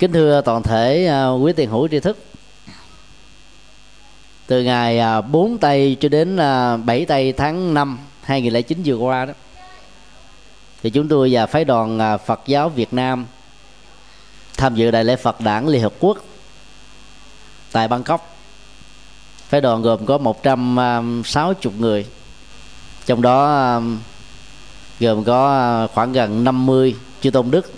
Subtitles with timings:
[0.00, 2.18] kính thưa toàn thể à, quý tiền hữu tri thức.
[4.46, 9.24] Từ ngày à, 4 tây cho đến à, 7 tây tháng 5 2009 vừa qua
[9.24, 9.32] đó,
[10.82, 13.26] thì chúng tôi và phái đoàn Phật giáo Việt Nam
[14.56, 16.18] tham dự đại lễ Phật đảng Liên Hợp Quốc
[17.72, 18.36] tại Bangkok.
[19.48, 22.06] Phái đoàn gồm có 160 người,
[23.06, 23.80] trong đó
[25.00, 27.72] gồm có khoảng gần 50 chư tôn đức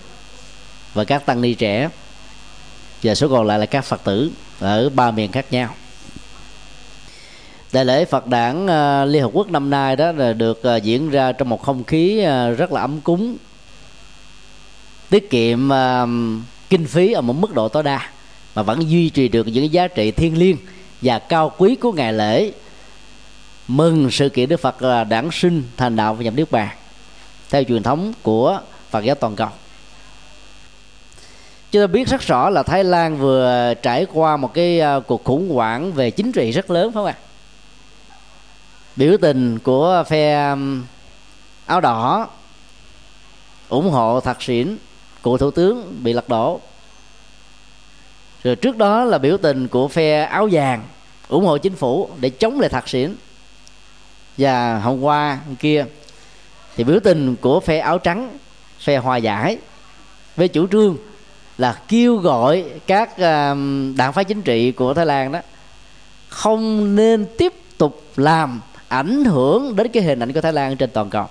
[0.95, 1.89] và các tăng ni trẻ
[3.03, 5.75] và số còn lại là các phật tử ở ba miền khác nhau.
[7.73, 11.11] Đại lễ Phật đản à, Liên Hợp Quốc năm nay đó là được à, diễn
[11.11, 13.37] ra trong một không khí à, rất là ấm cúng,
[15.11, 15.69] tiết kiệm
[16.71, 18.11] kinh phí ở một mức độ tối đa,
[18.55, 20.57] mà vẫn duy trì được những giá trị thiêng liêng
[21.03, 22.53] và cao quý của ngày lễ.
[23.69, 26.69] Mừng sự kiện Đức Phật là đản sinh thành đạo và nhập niết bàn,
[27.51, 29.49] theo truyền thống của Phật giáo toàn cầu
[31.73, 35.25] chúng ta biết rất rõ là Thái Lan vừa trải qua một cái ờ, cuộc
[35.25, 37.17] khủng hoảng về chính trị rất lớn, phải không ạ?
[38.97, 40.55] Biểu tình của phe
[41.67, 42.29] áo đỏ
[43.69, 44.77] ủng hộ thạc xỉn
[45.23, 46.61] của thủ tướng bị lật đổ.
[48.45, 50.83] Rồi trước đó là biểu tình của phe áo vàng
[51.29, 53.15] ủng hộ chính phủ để chống lại thạc xỉn
[54.39, 55.85] và hôm qua, hôm kia
[56.77, 58.39] thì biểu tình của phe áo trắng,
[58.79, 59.59] phe hòa giải
[60.37, 60.97] với chủ trương
[61.59, 63.19] là kêu gọi các
[63.97, 65.41] đảng phái chính trị của thái lan đó
[66.29, 70.91] không nên tiếp tục làm ảnh hưởng đến cái hình ảnh của thái lan trên
[70.91, 71.27] toàn cầu.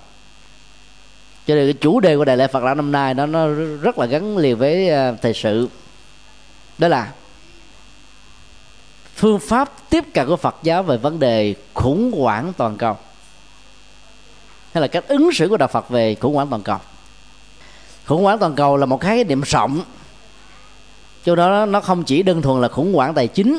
[1.46, 3.46] Cho nên cái chủ đề của đại lễ phật giáo năm nay nó nó
[3.82, 5.68] rất là gắn liền với ờ, thời sự.
[6.78, 7.12] Đó là
[9.16, 12.96] phương pháp tiếp cận của Phật giáo về vấn đề khủng hoảng toàn cầu,
[14.74, 16.78] hay là cách ứng xử của đạo Phật về khủng hoảng toàn cầu.
[18.06, 19.82] Khủng hoảng toàn cầu là một khái niệm rộng
[21.24, 23.58] cho đó nó không chỉ đơn thuần là khủng hoảng tài chính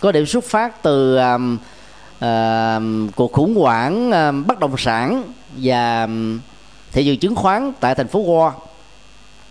[0.00, 1.58] có điểm xuất phát từ um,
[2.16, 5.22] uh, cuộc khủng hoảng uh, bất động sản
[5.56, 6.40] và um,
[6.92, 8.52] thị trường chứng khoán tại thành phố Wall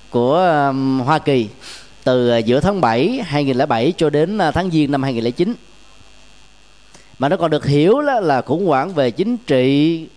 [0.09, 1.50] của um, Hoa Kỳ
[2.03, 5.56] từ uh, giữa tháng 7 2007 cho đến uh, tháng Giêng năm 2009
[7.20, 10.08] mà nó còn được hiểu là, là khủng hoảng về chính trị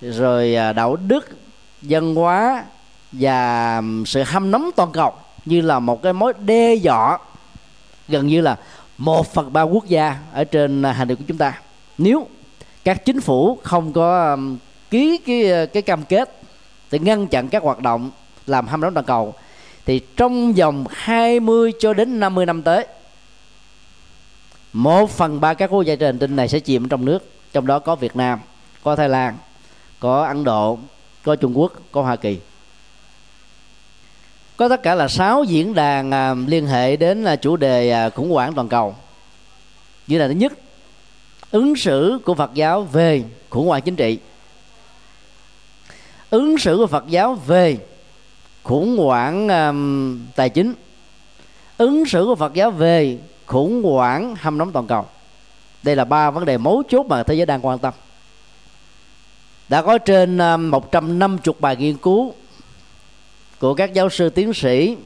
[0.00, 1.28] rồi uh, đạo đức
[1.82, 2.64] dân hóa
[3.12, 5.14] và um, sự hâm nóng toàn cầu
[5.46, 7.18] như là một cái mối đe dọa,
[8.08, 8.56] gần như là
[8.98, 11.60] một phần ba quốc gia ở trên à, hành động của chúng ta.
[11.98, 12.26] Nếu
[12.84, 14.36] các chính phủ không có
[14.90, 16.40] ký cái ờ, cái cam kết
[16.90, 18.10] để ngăn chặn các hoạt động
[18.46, 19.34] làm hâm nóng toàn cầu,
[19.86, 22.86] thì trong vòng 20 cho đến 50 năm tới,
[24.72, 27.30] một phần ba các quốc gia trên hành tinh này sẽ chìm trong nước.
[27.52, 28.38] Trong đó có Việt Nam,
[28.82, 29.36] có Thái Lan,
[30.00, 30.78] có Ấn Độ,
[31.22, 32.38] có Trung Quốc, có Hoa Kỳ
[34.56, 38.10] có tất cả là sáu diễn đàn à, liên hệ đến là chủ đề à,
[38.10, 38.94] khủng hoảng toàn cầu.
[40.06, 40.52] Như là thứ nhất
[41.50, 44.18] ứng xử của Phật giáo về khủng hoảng chính trị.
[46.30, 47.78] Ứng xử của Phật giáo về
[48.62, 50.74] khủng hoảng um, tài chính.
[51.78, 55.06] Ứng xử của Phật giáo về khủng hoảng hâm nóng toàn cầu.
[55.82, 57.94] Đây là ba vấn đề mấu chốt mà thế giới đang quan tâm.
[59.68, 62.34] Đã có trên um, 150 bài nghiên cứu
[63.58, 64.96] của các giáo sư tiến sĩ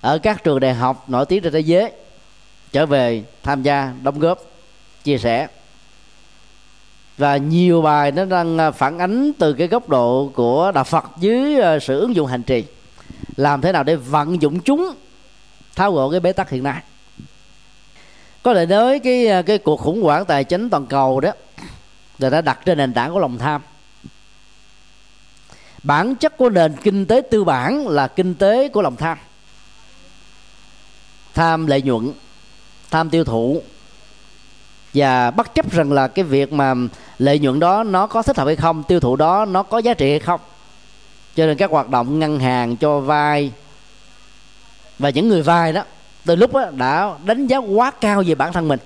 [0.00, 1.92] ở các trường đại học nổi tiếng trên thế giới
[2.72, 4.38] trở về tham gia đóng góp,
[5.04, 5.48] chia sẻ.
[7.18, 11.04] Và nhiều bài nó đang à, phản ánh từ cái góc độ của đạo Phật
[11.18, 12.64] dưới à, sự ứng dụng hành trì.
[13.36, 14.94] Làm thế nào để vận dụng chúng,
[15.74, 16.82] tháo gỡ cái bế tắc hiện nay?
[18.42, 21.32] Có thể nói cái à, cái cuộc khủng hoảng tài chính toàn cầu đó,
[22.18, 23.62] người đã đặt trên nền tảng của lòng tham
[25.82, 29.18] bản chất của nền kinh tế tư bản là kinh tế của lòng tham.
[31.34, 32.12] Tham lợi nhuận,
[32.90, 33.62] tham tiêu thụ.
[34.94, 36.74] Và bất chấp rằng là cái việc mà
[37.18, 39.94] lợi nhuận đó nó có thích hợp hay không, tiêu thụ đó nó có giá
[39.94, 40.40] trị hay không.
[41.36, 43.52] Cho nên các hoạt động ngân hàng cho vay
[44.98, 45.82] và những người vay đó
[46.24, 48.80] từ lúc đó đã đánh giá quá cao về bản thân mình.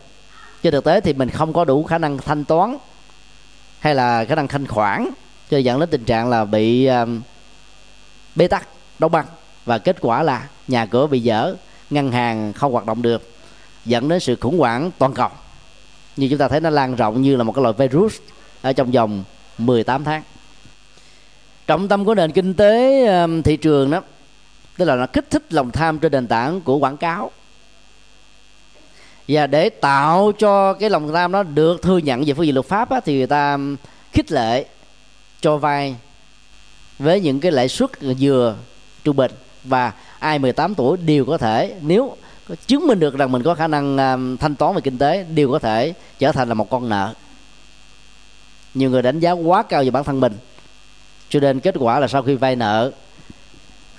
[0.62, 2.76] Trên thực tế thì mình không có đủ khả năng thanh toán
[3.78, 5.08] hay là khả năng thanh khoản
[5.50, 7.20] cho dẫn đến tình trạng là bị um,
[8.34, 9.26] bế tắc đóng băng.
[9.64, 11.54] Và kết quả là nhà cửa bị dở
[11.90, 13.30] ngân hàng không hoạt động được
[13.84, 15.28] dẫn đến sự khủng hoảng toàn cầu.
[16.16, 18.16] Như chúng ta thấy nó lan rộng như là một cái loại virus
[18.62, 19.24] ở trong vòng
[19.58, 20.22] 18 tháng.
[21.66, 24.02] Trọng tâm của nền kinh tế um, thị trường đó
[24.76, 27.30] tức là nó kích thích lòng tham trên nền tảng của quảng cáo.
[29.28, 32.66] Và để tạo cho cái lòng tham nó được thừa nhận về phương diện luật
[32.66, 33.76] pháp á, thì người ta um,
[34.12, 34.66] khích lệ
[35.46, 35.96] cho vay
[36.98, 37.90] với những cái lãi suất
[38.20, 38.56] vừa
[39.04, 39.30] trung bình.
[39.64, 42.16] Và ai 18 tuổi đều có thể, nếu
[42.48, 45.24] có chứng minh được rằng mình có khả năng à, thanh toán về kinh tế,
[45.24, 47.14] đều có thể trở thành là một con nợ.
[48.74, 50.32] Nhiều người đánh giá quá cao về bản thân mình,
[51.28, 52.90] cho nên kết quả là sau khi vay nợ,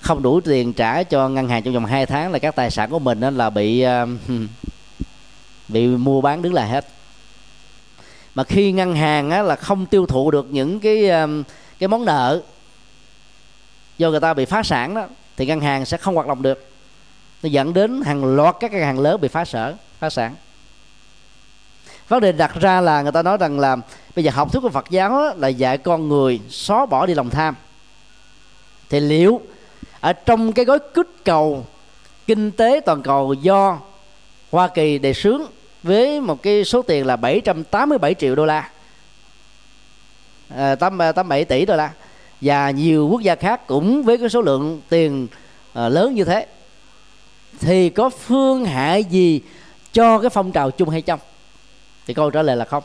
[0.02, 2.90] không đủ tiền trả cho ngân hàng trong vòng 2 tháng là các tài sản
[2.90, 4.06] của mình là bị à,
[5.68, 6.86] bị mua bán đứng lại hết
[8.38, 11.10] mà khi ngân hàng á, là không tiêu thụ được những cái
[11.80, 12.42] cái món nợ
[13.98, 15.06] do người ta bị phá sản đó
[15.38, 16.70] thì ngân hàng sẽ không hoạt động được.
[17.44, 20.36] Nó dẫn đến hàng loạt các ngân hàng lớn bị phá sở phá sản.
[22.08, 23.78] Vấn đề đặt ra là người ta nói rằng là
[24.16, 27.30] bây giờ học thuyết của Phật giáo là dạy con người xóa bỏ đi lòng
[27.30, 27.56] tham.
[28.90, 29.42] Thì liệu
[30.00, 31.66] ở trong cái gói kích cầu
[32.28, 33.80] kinh tế toàn cầu do
[34.52, 35.42] Hoa Kỳ đề xướng
[35.88, 38.70] với một cái số tiền là 787 triệu đô la.
[40.56, 41.92] À, 87 à, tỷ đô la.
[42.42, 45.28] Và nhiều quốc gia khác cũng với cái số lượng tiền
[45.74, 46.46] à, lớn như thế.
[47.60, 49.42] Thì có phương hại gì
[49.94, 51.20] cho cái phong trào chung hay trong
[52.06, 52.84] thì câu trả lời là không.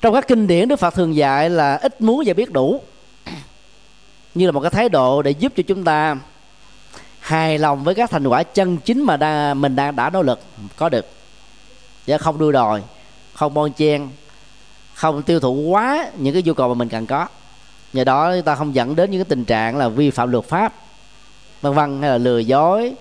[0.00, 2.80] Trong các kinh điển đức phật thường dạy là ít muốn và biết đủ.
[4.34, 6.16] Như là một cái thái độ để giúp cho chúng ta
[7.30, 10.40] hài lòng với các thành quả chân chính mà đa, mình đang đã nỗ lực.
[10.76, 11.06] Có được.
[12.06, 12.82] Chứ không đua đòi
[13.34, 14.08] không bon chen
[14.94, 17.26] không tiêu thụ quá những cái nhu cầu mà mình cần có.
[17.92, 20.44] Nhờ đó người ta không dẫn đến những cái tình trạng là vi phạm luật
[20.44, 20.74] pháp
[21.60, 22.92] vân vân hay là lừa dối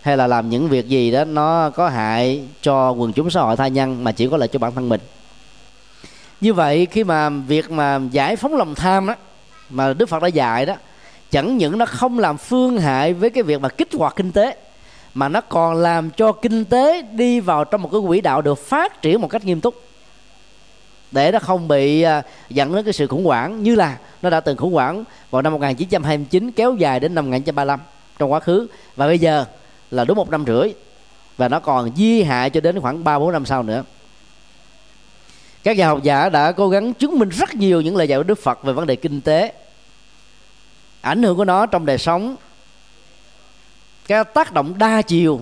[0.00, 3.56] hay là làm những việc gì đó nó có hại cho quần chúng xã hội
[3.56, 5.00] tha nhân mà chỉ có lợi cho bản thân mình.
[6.40, 9.14] Như vậy khi mà việc mà giải phóng lòng tham đó
[9.70, 10.74] mà đức phật đã dạy đó
[11.32, 14.56] chẳng những nó không làm phương hại với cái việc mà kích hoạt kinh tế,
[15.14, 18.58] mà nó còn làm cho kinh tế đi vào trong một cái quỹ đạo được
[18.58, 19.74] phát triển một cách nghiêm túc.
[21.10, 24.40] Để nó không bị à, dẫn đến cái sự khủng hoảng như là nó đã
[24.40, 27.80] từng khủng hoảng vào năm 1929 kéo dài đến năm 1935
[28.18, 28.66] trong quá khứ.
[28.96, 29.44] Và bây giờ
[29.90, 30.72] là đúng một năm rưỡi
[31.36, 33.84] và nó còn di hại cho đến khoảng ba bốn năm sau nữa.
[35.64, 38.22] Các nhà học giả đã cố gắng chứng minh rất nhiều những lời dạy của
[38.22, 39.52] Đức Phật về vấn đề kinh tế
[41.02, 42.36] ảnh hưởng của nó trong đời sống.
[44.06, 45.40] Cái tác động đa chiều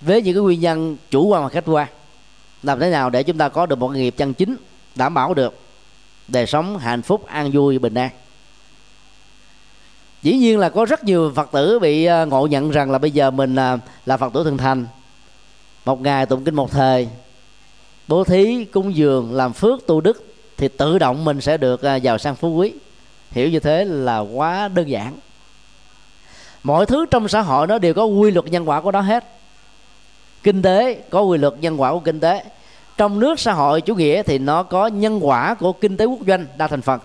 [0.00, 1.88] với những cái nguyên nhân chủ quan và khách quan.
[2.62, 4.56] Làm thế nào để chúng ta có được một nghiệp chân chính
[4.94, 5.54] đảm bảo được
[6.28, 8.10] đời sống hạnh phúc an vui bình an?
[10.22, 13.10] Dĩ nhiên là có rất nhiều phật tử bị ờ, ngộ nhận rằng là bây
[13.10, 14.86] giờ mình là, là phật tử thường thành.
[15.84, 17.08] Một ngày tụng kinh một thời
[18.08, 21.96] bố thí cúng dường làm phước tu đức thì tự động mình sẽ được ờ,
[21.96, 22.72] giàu sang phú quý
[23.30, 25.12] hiểu như thế là quá đơn giản.
[26.62, 29.24] Mọi thứ trong xã hội nó đều có quy luật nhân quả của nó hết.
[30.42, 32.44] Kinh tế có quy luật nhân quả của kinh tế.
[32.96, 36.20] Trong nước xã hội chủ nghĩa thì nó có nhân quả của kinh tế quốc
[36.26, 37.00] doanh đa thành phần.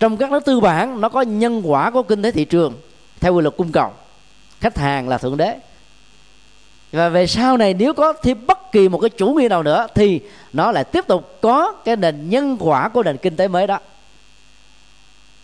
[0.00, 2.74] Trong các nước tư bản, nó có nhân quả của kinh tế thị trường
[3.20, 3.92] theo quy luật cung cầu.
[4.60, 5.58] Khách hàng là thượng đế.
[6.92, 9.86] Và về sau này, nếu có thêm bất kỳ một cái chủ nghĩa nào nữa,
[9.94, 10.20] thì
[10.52, 13.78] nó lại tiếp tục có cái nền nhân quả của nền kinh tế mới đó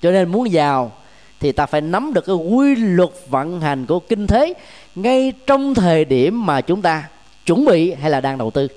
[0.03, 0.93] cho nên muốn giàu
[1.41, 4.55] thì ta phải nắm được cái quy luật vận hành của kinh tế
[4.95, 7.09] ngay trong thời điểm mà chúng ta
[7.47, 8.69] chuẩn bị hay là đang đầu tư.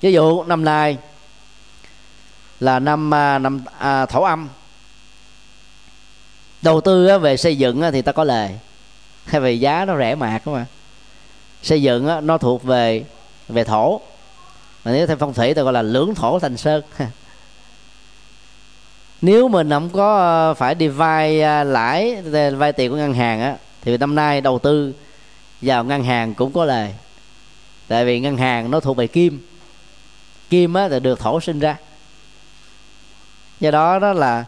[0.00, 0.98] Ví dụ năm nay
[2.60, 4.48] là năm à, năm à, thổ âm.
[6.62, 8.58] Đầu tư về xây dựng thì ta có lời.
[9.24, 10.66] Hay về giá nó rẻ mạt mà.
[11.62, 13.04] Xây dựng nó thuộc về
[13.48, 14.00] về thổ.
[14.84, 16.82] Mà nếu theo phong thủy ta gọi là lưỡng thổ thành sơn.
[19.24, 23.14] nếu mình không có ờ, phải đi vay ờ, lãi ờ, vay tiền của ngân
[23.14, 24.94] hàng á thì năm nay đầu tư
[25.62, 26.94] vào ngân hàng cũng có lời.
[27.88, 29.46] Tại vì ngân hàng nó thuộc về kim.
[30.50, 31.76] Kim á thì được thổ sinh ra.
[33.60, 34.44] Do đó đó là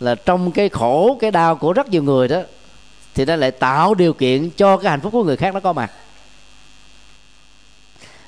[0.00, 2.40] là trong cái khổ cái đau của rất nhiều người đó
[3.14, 5.72] thì nó lại tạo điều kiện cho cái hạnh phúc của người khác nó có
[5.72, 5.92] mặt.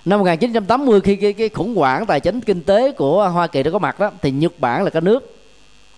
[0.04, 3.70] Năm 1980 khi cái, cái khủng hoảng tài chính kinh tế của Hoa Kỳ nó
[3.70, 5.37] có mặt đó thì Nhật Bản là cái nước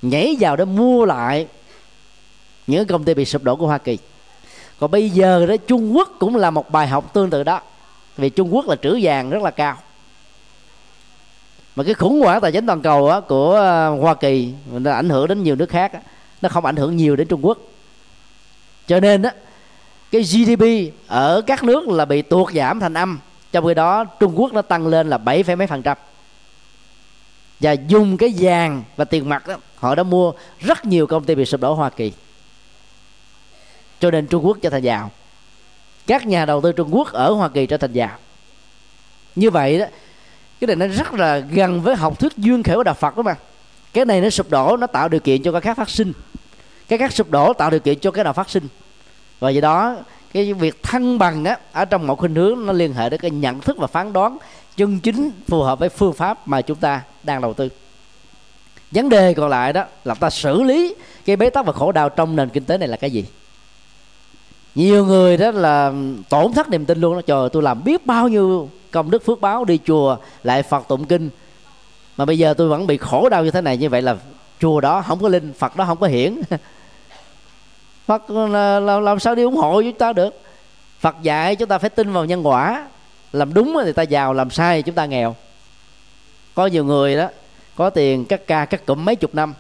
[0.03, 1.47] nhảy vào để mua lại
[2.67, 3.99] những công ty bị sụp đổ của Hoa Kỳ.
[4.79, 7.61] Còn bây giờ đó Trung Quốc cũng là một bài học tương tự đó.
[8.17, 9.77] Vì Trung Quốc là trữ vàng rất là cao.
[11.77, 15.09] Mà cái khủng hoảng tài chính toàn cầu á, của ờ, Hoa Kỳ nó ảnh
[15.09, 16.01] hưởng đến nhiều nước khác á,
[16.43, 17.59] nó không ảnh hưởng nhiều đến Trung Quốc.
[18.87, 19.33] Cho nên á,
[20.11, 20.65] cái GDP
[21.07, 23.19] ở các nước là bị tuột giảm thành âm.
[23.53, 25.97] Trong khi đó Trung Quốc nó tăng lên là 7, mấy phần trăm.
[27.61, 31.35] Và dùng cái vàng và tiền mặt đó họ đã mua rất nhiều công ty
[31.35, 32.13] bị sụp đổ Hoa Kỳ.
[34.01, 35.11] Cho nên Trung Quốc trở thành giàu.
[36.07, 38.19] Các nhà đầu tư Trung Quốc ở Hoa Kỳ trở thành giàu.
[39.37, 39.87] Như vậy đó,
[40.61, 43.23] cái này nó rất là gần với học thuyết duyên khởi của đạo Phật đó
[43.23, 43.35] mà.
[43.93, 46.13] Cái này nó sụp đổ, nó tạo điều kiện cho cái khác phát sinh.
[46.89, 48.69] Cái khác sụp đổ tạo điều kiện cho cái nào phát sinh.
[49.41, 49.97] Và do đó,
[50.33, 53.31] cái việc thăng bằng á, ở trong một khuynh hướng nó liên hệ đến cái
[53.31, 54.39] nhận thức và phán đoán
[54.77, 57.69] chân chính phù hợp với phương pháp mà chúng ta đang đầu tư
[58.91, 60.95] vấn đề còn lại đó là ta xử lý
[61.25, 63.25] cái bế tắc và khổ đau trong nền kinh tế này là cái gì?
[64.75, 65.93] Nhiều người đó là
[66.29, 67.21] tổn thất niềm tin luôn đó.
[67.27, 71.05] Trời tôi làm biết bao nhiêu công đức phước báo đi chùa lại phật tụng
[71.05, 71.31] kinh.
[72.17, 74.17] Mà bây giờ tôi vẫn bị khổ đau như thế này như vậy là
[74.61, 76.41] chùa đó không có linh phật đó không có hiển.
[78.07, 80.41] Phật là, là, làm sao đi ủng hộ chúng ta được?
[81.01, 82.89] Phật dạy chúng ta phải tin vào nhân quả.
[83.33, 85.37] Làm đúng thì ta giàu làm sai thì chúng ta nghèo.
[86.55, 87.29] Có nhiều người đó
[87.81, 89.55] có tiền cắt ca cắt cụm mấy chục năm.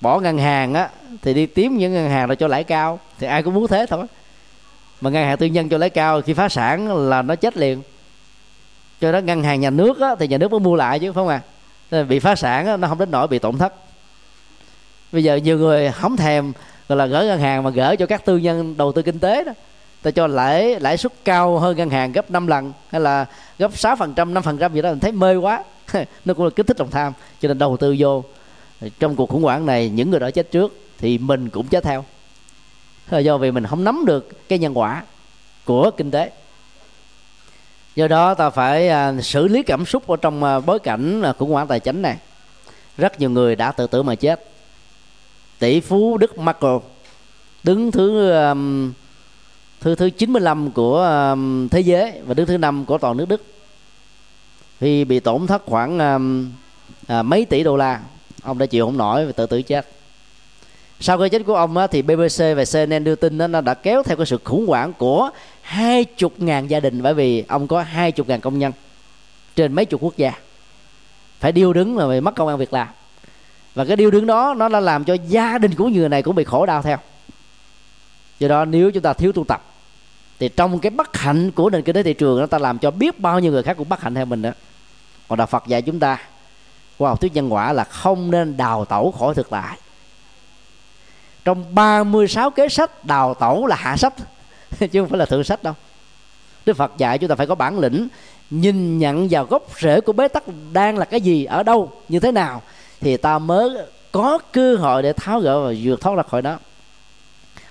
[0.00, 0.88] Bỏ ngân hàng á
[1.22, 3.86] thì đi kiếm những ngân hàng rồi cho lãi cao thì ai cũng muốn thế
[3.88, 4.06] thôi.
[5.00, 7.82] Mà ngân hàng tư nhân cho lãi cao khi phá sản là nó chết liền.
[9.00, 11.28] Cho đó ngân hàng nhà nước á, thì nhà nước mới mua lại chứ không
[11.28, 11.40] à
[11.90, 13.74] Nên bị phá sản á, nó không đến nỗi bị tổn thất.
[15.12, 16.52] Bây giờ nhiều người không thèm
[16.88, 19.44] gọi là gỡ ngân hàng mà gỡ cho các tư nhân đầu tư kinh tế
[19.44, 19.52] đó.
[20.02, 23.26] Ta cho lãi lãi suất cao hơn ngân hàng gấp 5 lần hay là
[23.58, 25.64] gấp 6 phần trăm năm phần trăm gì đó mình thấy mê quá.
[26.24, 28.24] nó cũng là kích thích lòng tham cho nên đầu tư vô.
[28.98, 32.04] Trong cuộc khủng hoảng này những người đó chết trước thì mình cũng chết theo.
[33.10, 35.04] Là do vì mình không nắm được cái nhân quả
[35.64, 36.30] của kinh tế.
[37.96, 41.32] Do đó ta phải à, xử lý cảm xúc ở trong à, bối cảnh à,
[41.32, 42.16] khủng hoảng tài chính này.
[42.96, 44.50] Rất nhiều người đã tự tử mà chết.
[45.58, 46.80] Tỷ phú Đức Marco
[47.62, 48.92] đứng thứ um,
[49.80, 53.42] thứ thứ 95 của um, thế giới và đứng thứ năm của toàn nước Đức
[54.80, 56.18] khi bị tổn thất khoảng à,
[57.06, 58.00] à, mấy tỷ đô la.
[58.42, 59.88] Ông đã chịu không nổi và tự tử chết.
[61.00, 63.74] Sau cái chết của ông á, thì BBC và CNN đưa tin đó, nó đã
[63.74, 65.30] kéo theo cái sự khủng hoảng của
[65.62, 68.72] hai chục ngàn gia đình bởi vì ông có hai chục ngàn công nhân
[69.56, 70.32] trên mấy chục quốc gia.
[71.40, 72.88] Phải điêu đứng mà bị mất công ăn việc làm.
[73.74, 76.34] Và cái điêu đứng đó nó đã làm cho gia đình của người này cũng
[76.34, 76.98] bị khổ đau theo.
[78.38, 79.62] Do đó nếu chúng ta thiếu tu tập
[80.38, 82.90] thì trong cái bất hạnh của nền kinh tế thị trường, nó ta làm cho
[82.90, 84.50] biết bao nhiêu người khác cũng bất hạnh theo mình đó.
[85.28, 86.18] Còn đạo Phật dạy chúng ta
[86.98, 89.78] qua học thuyết nhân quả là không nên đào tẩu khỏi thực tại.
[91.44, 94.14] Trong 36 kế sách, đào tẩu là hạ sách,
[94.78, 95.74] chứ không phải là thượng sách đâu.
[96.66, 98.08] Đức Phật dạy chúng ta phải có bản lĩnh,
[98.50, 102.20] nhìn nhận vào gốc rễ của bế tắc đang là cái gì, ở đâu, như
[102.20, 102.62] thế nào,
[103.00, 103.70] thì ta mới
[104.12, 106.58] có cơ hội để tháo gỡ và vượt thoát ra khỏi đó.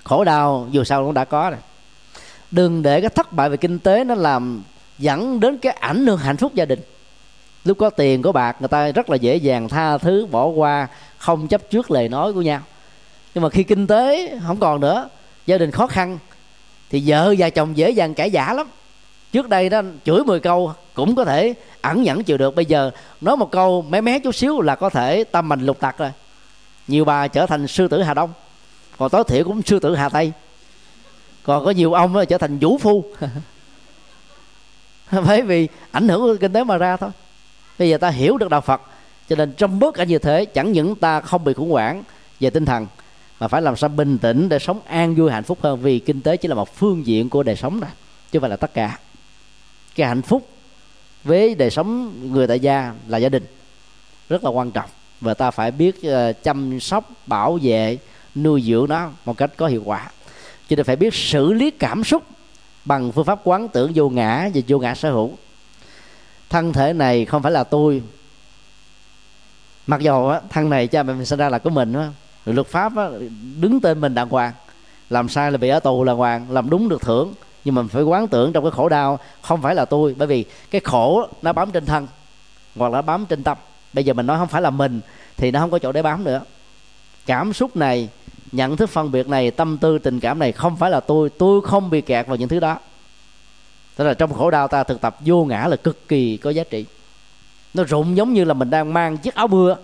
[0.04, 1.60] Khổ đau dù sao cũng đã có rồi
[2.50, 4.62] đừng để cái thất bại về kinh tế nó làm
[4.98, 6.80] dẫn đến cái ảnh hưởng hạnh phúc gia đình.
[7.64, 10.88] Lúc có tiền, có bạc, người ta rất là dễ dàng tha thứ, bỏ qua,
[11.18, 12.60] không chấp trước lời nói của nhau.
[13.34, 15.08] Nhưng mà khi kinh tế không còn nữa,
[15.46, 16.18] gia đình khó khăn,
[16.90, 18.66] thì vợ và chồng dễ dàng cãi giả lắm.
[19.32, 22.54] Trước đây đó, chửi 10 câu cũng có thể ẩn nhẫn chịu được.
[22.54, 25.80] Bây giờ nói một câu mé mé chút xíu là có thể tâm mình lục
[25.80, 26.10] tặc rồi.
[26.88, 28.32] Nhiều bà trở thành sư tử hà đông,
[28.98, 30.32] còn tối thiểu cũng sư tử hà tây
[31.46, 33.04] còn có nhiều ông trở thành vũ phu.
[35.26, 37.10] Bởi vì ảnh hưởng của kinh tế mà ra thôi.
[37.78, 38.82] Bây giờ ta hiểu được đạo phật
[39.28, 42.04] cho nên trong bối cảnh như thế chẳng những ta không bị khủng hoảng
[42.40, 42.86] về tinh thần
[43.40, 46.20] mà phải làm sao bình tĩnh để sống an vui hạnh phúc hơn vì kinh
[46.20, 47.88] tế chỉ là một phương diện của đời sống đó
[48.30, 48.98] chứ không phải là tất cả.
[49.94, 50.48] Cái hạnh phúc
[51.24, 53.46] với đời sống người tại gia là gia đình
[54.28, 54.90] rất là quan trọng.
[55.20, 57.98] Và ta phải biết uh, chăm sóc bảo vệ
[58.34, 60.10] nuôi dưỡng nó một cách có hiệu quả
[60.68, 62.22] cho nên phải biết xử lý cảm xúc
[62.84, 65.32] bằng phương pháp quán tưởng vô ngã và vô ngã sở hữu.
[66.50, 68.02] Thân thể này không phải là tôi.
[69.86, 72.08] Mặc dù á, thân này cha mẹ mình sinh ra là của mình á,
[72.44, 73.08] luật pháp á,
[73.60, 74.52] đứng tên mình đàng hoàng.
[75.10, 77.34] Làm sai là bị ở tù là hoàng làm đúng được thưởng.
[77.64, 80.14] Nhưng mình phải quán tưởng trong cái khổ đau không phải là tôi.
[80.18, 82.06] Bởi vì cái khổ nó bám trên thân
[82.76, 83.58] hoặc là bám trên tâm.
[83.92, 85.00] Bây giờ mình nói không phải là mình
[85.36, 86.40] thì nó không có chỗ để bám nữa.
[87.26, 88.08] Cảm xúc này
[88.56, 91.60] nhận thức phân biệt này tâm tư tình cảm này không phải là tôi tôi
[91.60, 92.78] không bị kẹt vào những thứ đó.
[93.96, 96.64] Tức là trong khổ đau ta thực tập vô ngã là cực kỳ có giá
[96.64, 96.84] trị.
[97.74, 99.76] Nó rụng giống như là mình đang mang chiếc áo mưa.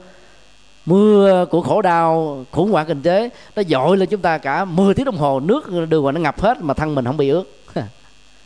[0.87, 4.95] Mưa của khổ đau khủng hoảng kinh tế nó dội lên chúng ta cả 10
[4.95, 7.45] tiếng đồng hồ nước đường mà nó ngập hết mà thân mình không bị ướt.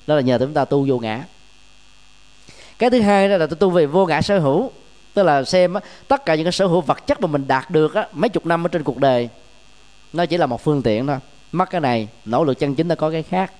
[0.06, 1.24] Đó là nhờ chúng ta tu vô ngã.
[2.78, 4.70] Cái thứ hai đó là tôi tu về vô ngã sở hữu.
[5.14, 5.74] Tức là xem
[6.08, 8.46] tất cả những cái sở hữu vật chất mà mình đạt được á, mấy chục
[8.46, 9.28] năm ở trên cuộc đời
[10.12, 11.18] nó chỉ là một phương tiện thôi.
[11.52, 13.52] Mất cái này nỗ lực chân chính nó có cái khác.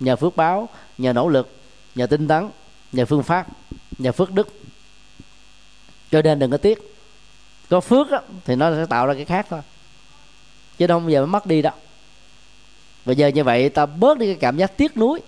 [0.00, 0.68] Nhờ phước báo
[0.98, 1.56] nhờ nỗ lực
[1.94, 2.48] nhờ tinh tấn
[2.92, 3.46] nhờ phương pháp
[3.98, 4.48] nhờ phước đức.
[6.10, 6.96] Cho nên đừng có tiếc.
[7.70, 9.60] Có phước á, thì nó sẽ tạo ra cái khác thôi.
[10.78, 11.72] Chứ không giờ mới mất đi đâu.
[13.04, 15.20] Bây giờ như vậy ta bớt đi cái cảm giác tiếc nuối.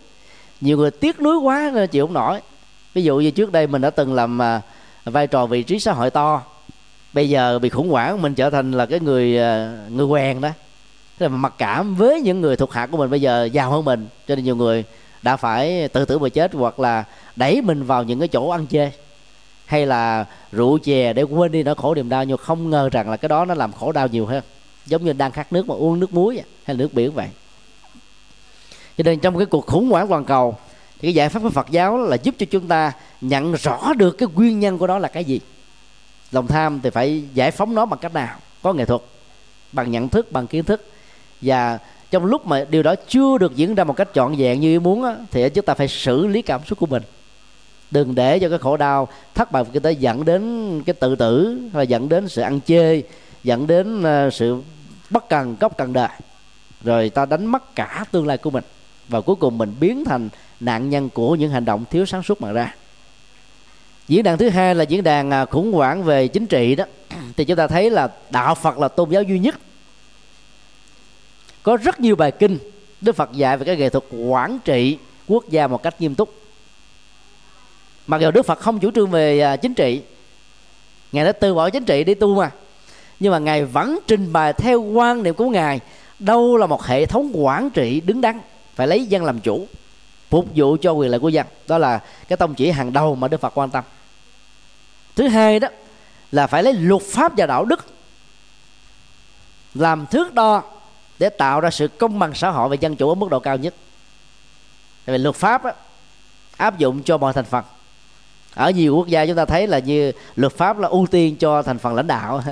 [0.61, 2.40] Nhiều người tiếc nuối quá nên chịu không nổi.
[2.95, 4.62] Ví dụ như trước đây mình đã từng làm à,
[5.04, 6.42] vai trò vị trí xã hội to.
[7.12, 10.49] Bây giờ bị khủng hoảng mình trở thành là cái người à, người quen đó
[11.19, 13.85] tức là mặc cảm với những người thuộc hạ của mình bây giờ giàu hơn
[13.85, 14.85] mình, cho nên nhiều người
[15.23, 17.05] đã phải tự tử mà chết hoặc là
[17.37, 18.91] đẩy mình vào những cái chỗ ăn chê.
[19.67, 23.11] Hay là rượu chè để quên đi nỗi khổ niềm đau, nhưng không ngờ rằng
[23.11, 24.43] là cái đó nó làm khổ đau nhiều hơn.
[24.87, 27.29] Giống như đang khát nước mà uống nước muối hay là nước biển vậy.
[28.99, 30.57] Cho nên trong cái cuộc khủng hoảng toàn cầu,
[30.99, 34.11] thì cái giải pháp của Phật giáo là giúp cho chúng ta nhận rõ được
[34.11, 35.41] cái nguyên nhân của nó là cái gì.
[36.33, 38.37] Lòng tham thì phải giải phóng nó bằng cách nào?
[38.63, 39.01] Có nghệ thuật,
[39.73, 40.87] bằng nhận thức, bằng kiến thức
[41.40, 41.78] và
[42.11, 44.78] trong lúc mà điều đó chưa được diễn ra một cách trọn vẹn như ý
[44.78, 47.02] muốn á, thì chúng ta phải xử lý cảm xúc của mình.
[47.90, 51.59] Đừng để cho cái khổ đau thất bại kinh tế dẫn đến cái tự tử
[51.73, 53.02] và dẫn đến sự ăn chê
[53.45, 54.62] dẫn đến ờ, sự
[55.11, 56.09] bất cần cốc cần đời.
[56.85, 58.64] Rồi ta đánh mất cả tương lai của mình
[59.09, 60.28] và cuối cùng mình biến thành
[60.61, 62.75] nạn nhân của những hành động thiếu sáng suốt mà ra.
[64.09, 66.85] Diễn đàn thứ hai là diễn đàn à, khủng hoảng về chính trị đó.
[67.37, 69.55] Thì chúng ta thấy là đạo phật là tôn giáo duy nhất
[71.67, 72.59] có rất nhiều bài kinh
[73.01, 76.35] đức phật dạy về cái nghệ thuật quản trị quốc gia một cách nghiêm túc.
[78.07, 80.03] Mặc dù đức phật không chủ trương về à, chính trị,
[81.13, 82.51] ngài đã từ bỏ chính trị đi tu mà.
[83.21, 85.81] Nhưng mà ngài vẫn trình bày theo quan niệm của ngài,
[86.19, 88.41] đâu là một hệ thống quản trị đứng đắn,
[88.75, 89.67] phải lấy dân làm chủ,
[90.31, 91.47] phục vụ cho quyền lợi của dân.
[91.69, 93.85] Đó là cái tông chỉ hàng đầu mà đức phật quan tâm.
[95.17, 95.69] Thứ hai đó
[96.33, 97.87] là phải lấy luật pháp và đạo đức
[99.75, 100.63] làm thước đo
[101.19, 103.57] để tạo ra sự công bằng xã hội và dân chủ ở mức độ cao
[103.57, 103.75] nhất.
[105.07, 105.73] Vì luật pháp á,
[106.57, 107.65] áp dụng cho mọi thành phần.
[108.55, 111.63] Ở nhiều quốc gia chúng ta thấy là như luật pháp là ưu tiên cho
[111.63, 112.43] thành phần lãnh đạo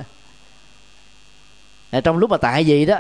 [2.04, 2.99] trong lúc mà tại gì đó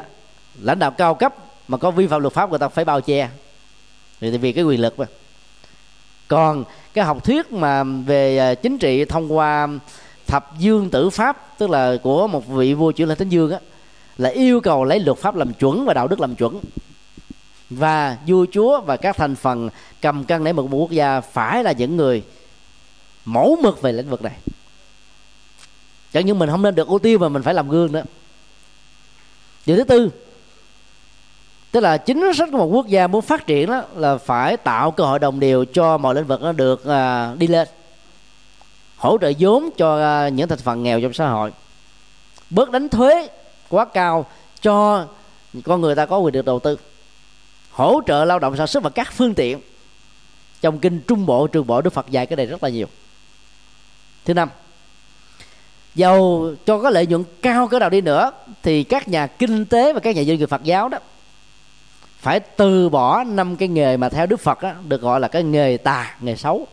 [0.60, 1.34] lãnh đạo cao cấp
[1.68, 3.28] mà có vi phạm luật pháp người ta phải bao che.
[4.20, 5.06] Vì vì cái quyền lực mà.
[6.28, 9.68] Còn cái học thuyết mà về à, chính trị thông qua
[10.26, 13.58] thập dương tử pháp tức là của một vị vua chuyển lên thánh dương á
[14.18, 16.60] là yêu cầu lấy luật pháp làm chuẩn và đạo đức làm chuẩn.
[17.70, 19.68] Và vua chúa và các thành phần
[20.02, 22.22] cầm cân để một quốc gia phải là những người
[23.24, 24.36] mẫu mực về lĩnh vực này.
[26.12, 28.04] Chẳng những mình không nên được ưu tiên mà mình phải làm gương nữa.
[29.66, 30.10] Điều thứ tư
[31.74, 34.90] tức là chính sách của một quốc gia muốn phát triển đó là phải tạo
[34.90, 37.68] cơ hội đồng đều cho mọi lĩnh vực nó được à, đi lên
[38.96, 41.52] hỗ trợ vốn cho à, những thành phần nghèo trong xã hội.
[42.50, 43.28] Bớt đánh thuế
[43.68, 44.26] quá cao
[44.60, 45.06] cho
[45.64, 46.78] con người ta có quyền được đầu tư,
[47.70, 49.60] hỗ trợ lao động sản xuất và các phương tiện.
[50.60, 52.86] Trong kinh trung bộ, trường bộ, đức phật dạy cái này rất là nhiều.
[54.24, 54.48] Thứ năm
[55.94, 58.30] dầu cho có lợi nhuận cao cỡ nào đi nữa
[58.62, 60.98] thì các nhà kinh tế và các nhà doanh nghiệp phật giáo đó
[62.18, 65.42] phải từ bỏ năm cái nghề mà theo đức phật đó được gọi là cái
[65.42, 66.66] nghề tà, nghề xấu.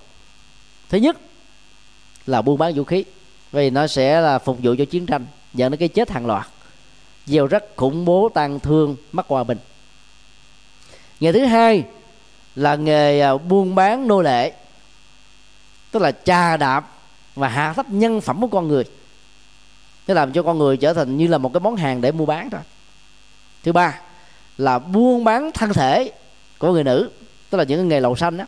[0.90, 1.18] Thứ nhất
[2.26, 3.06] là buôn bán vũ khí,
[3.52, 6.48] vì nó sẽ là phục vụ cho chiến tranh, dẫn đến cái chết hàng loạt
[7.26, 9.58] gieo rất khủng bố tăng thương mất hòa bình.
[11.20, 11.84] Nghề thứ hai
[12.56, 14.54] là nghề à, buôn bán nô lệ,
[15.92, 16.92] tức là trà đạp
[17.36, 18.84] và hạ thấp nhân phẩm của con người.
[20.08, 22.26] Nó làm cho con người trở thành như là một cái món hàng để mua
[22.26, 22.62] bán thôi.
[23.64, 24.00] Thứ ba
[24.58, 26.12] là buôn bán thân thể
[26.58, 27.10] của người nữ,
[27.50, 28.46] tức là những cái nghề lầu xanh đó.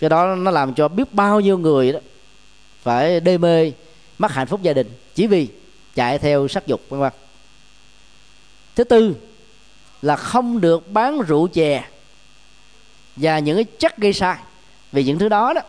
[0.00, 1.98] Cái đó nó làm cho biết bao nhiêu người đó
[2.82, 3.72] phải đê mê
[4.18, 4.88] mất hạnh phúc gia đình.
[5.14, 5.48] Chỉ vì
[5.96, 7.12] chạy theo sắc dục vân vân.
[8.74, 9.16] Thứ tư
[10.02, 11.84] là không được bán rượu chè
[13.16, 14.36] và những cái chất gây sai.
[14.92, 15.60] Vì những thứ đó đó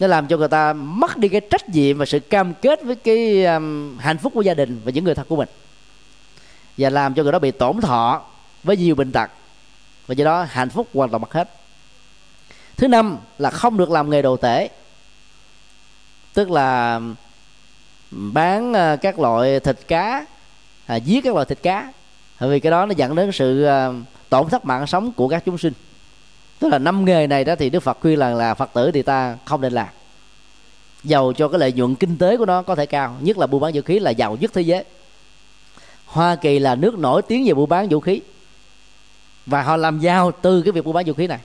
[0.00, 2.96] nó làm cho người ta mất đi cái trách nhiệm và sự cam kết với
[2.96, 5.48] cái um, hạnh phúc của gia đình và những người thân của mình.
[6.78, 8.22] Và làm cho người đó bị tổn thọ
[8.62, 9.30] với nhiều bệnh tật.
[10.06, 11.50] Và do đó hạnh phúc hoàn toàn mất hết.
[12.76, 14.68] Thứ năm là không được làm nghề đồ tể.
[16.34, 17.00] Tức là
[18.14, 20.26] bán ờ, các loại thịt cá
[20.86, 21.92] à, giết các loại thịt cá.
[22.40, 23.94] Bởi vì cái đó nó dẫn đến sự ờ,
[24.28, 25.72] tổn thất mạng sống của các chúng sinh.
[26.58, 29.02] Tức là năm nghề này đó thì đức phật khuyên là là phật tử thì
[29.02, 29.88] ta không nên làm.
[31.04, 33.60] Giàu cho cái lợi nhuận kinh tế của nó có thể cao nhất là buôn
[33.60, 34.84] bán vũ khí là giàu nhất thế giới.
[36.06, 38.20] Hoa kỳ là nước nổi tiếng về buôn bán vũ khí.
[39.46, 41.38] Và họ làm giàu từ cái việc buôn bán vũ khí này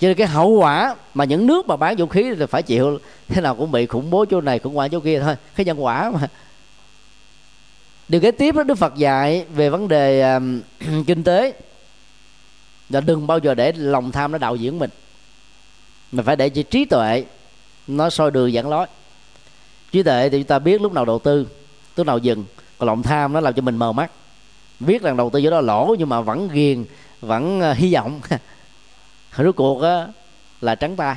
[0.00, 2.98] cho nên cái hậu quả mà những nước mà bán vũ khí thì phải chịu.
[3.28, 5.36] Thế nào cũng bị khủng bố chỗ này khủng hoảng chỗ kia thôi.
[5.54, 6.28] Cái nhân quả mà.
[8.08, 10.60] Điều kế tiếp đó đức phật dạy về vấn đề um,
[11.06, 11.52] kinh tế.
[12.88, 14.90] Là đừng bao giờ để lòng tham nó đạo diễn mình.
[16.12, 17.24] Mình phải để cho trí tuệ
[17.86, 18.86] nó soi đường dẫn lối.
[19.92, 21.46] Trí tuệ thì chúng ta biết lúc nào đầu tư
[21.96, 22.44] lúc nào dừng.
[22.78, 24.10] Còn lòng tham nó làm cho mình mờ mắt.
[24.80, 26.84] Biết rằng đầu tư chỗ đó lỗ nhưng mà vẫn ghiền
[27.20, 28.20] vẫn uh, hy vọng.
[29.36, 30.06] rốt cuộc á,
[30.60, 31.16] là trắng tay.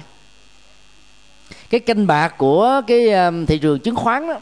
[1.70, 3.08] Cái canh bạc của cái
[3.48, 4.40] thị trường chứng khoán đó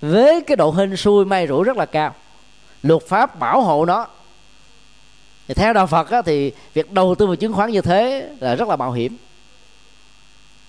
[0.00, 2.14] với cái độ hên xui may rủi rất là cao.
[2.82, 4.06] Luật pháp bảo hộ nó.
[5.48, 8.54] Thì theo đạo Phật á, thì việc đầu tư vào chứng khoán như thế là
[8.54, 9.16] rất là mạo hiểm.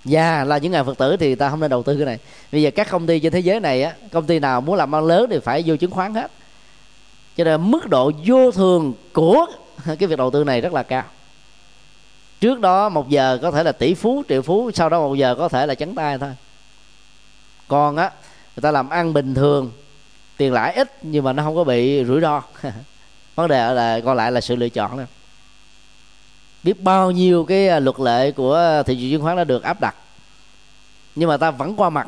[0.03, 2.19] Và là những ngài Phật tử thì ta không nên đầu tư cái này.
[2.51, 4.95] Bây giờ các công ty trên thế giới này á công ty nào muốn làm
[4.95, 6.31] ăn lớn thì phải vô chứng khoán hết.
[7.37, 9.45] Cho nên mức độ vô thường của
[9.85, 11.03] cái việc đầu tư này rất là cao
[12.41, 15.35] trước đó một giờ có thể là tỷ phú, triệu phú, sau đó một giờ
[15.35, 16.35] có thể là trắng tay thôi.
[17.67, 18.11] Còn á,
[18.55, 19.71] người ta làm ăn bình thường,
[20.37, 22.41] tiền lãi ít nhưng mà nó không có bị rủi ro.
[23.35, 25.05] Vấn đề là còn lại là sự lựa chọn nữa
[26.67, 29.81] biết bao nhiêu cái à, luật lệ của thị trường chứng khoán đã được áp
[29.81, 29.95] đặt.
[31.15, 32.07] Nhưng mà ta vẫn qua mặt,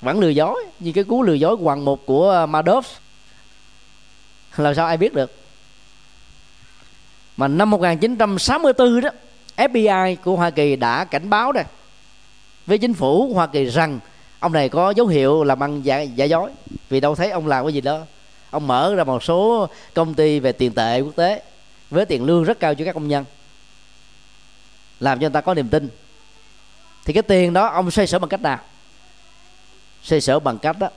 [0.00, 2.82] vẫn lừa dối, như cái cú lừa dối hoàng mục của à, Madoff.
[4.56, 5.32] Làm sao ai biết được?
[7.36, 9.10] Mà năm 1964 đó
[9.58, 11.64] FBI của Hoa Kỳ đã cảnh báo đây.
[12.66, 14.00] Với chính phủ Hoa Kỳ rằng
[14.38, 16.50] ông này có dấu hiệu làm ăn giả, giả dối.
[16.88, 18.00] Vì đâu thấy ông làm cái gì đó.
[18.50, 21.42] Ông mở ra một số công ty về tiền tệ quốc tế
[21.90, 23.24] với tiền lương rất cao cho các công nhân.
[25.00, 25.88] Làm cho người ta có niềm tin.
[27.04, 28.58] Thì cái tiền đó ông xoay sở bằng cách nào?
[30.02, 30.88] Xoay sở bằng cách đó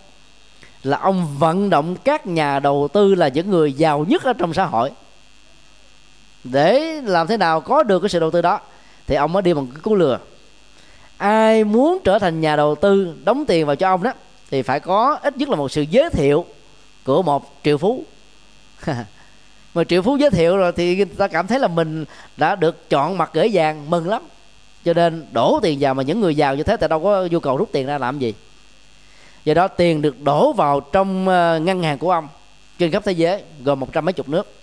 [0.84, 4.54] là ông vận động các nhà đầu tư là những người giàu nhất ở trong
[4.54, 4.92] xã hội
[6.44, 8.60] để làm thế nào có được cái sự đầu tư đó,
[9.08, 10.20] thì ông mới đi bằng cái cú lừa.
[11.18, 14.14] Ai muốn trở thành nhà đầu tư đóng tiền vào cho ông đó,
[14.52, 16.46] thì phải có ít nhất là một sự giới thiệu
[17.04, 18.04] của một triệu phú.
[19.74, 22.06] Mà triệu phú giới thiệu rồi thì người ta cảm thấy là mình
[22.38, 24.22] đã được chọn mặt gửi vàng, mừng lắm.
[24.86, 27.40] Cho nên đổ tiền vào mà những người giàu như thế tại đâu có nhu
[27.40, 28.34] cầu rút tiền ra làm gì.
[29.46, 32.28] Do đó tiền được đổ vào trong ờ, ngân hàng của ông
[32.80, 34.61] trên khắp thế giới, gồm một trăm mấy chục nước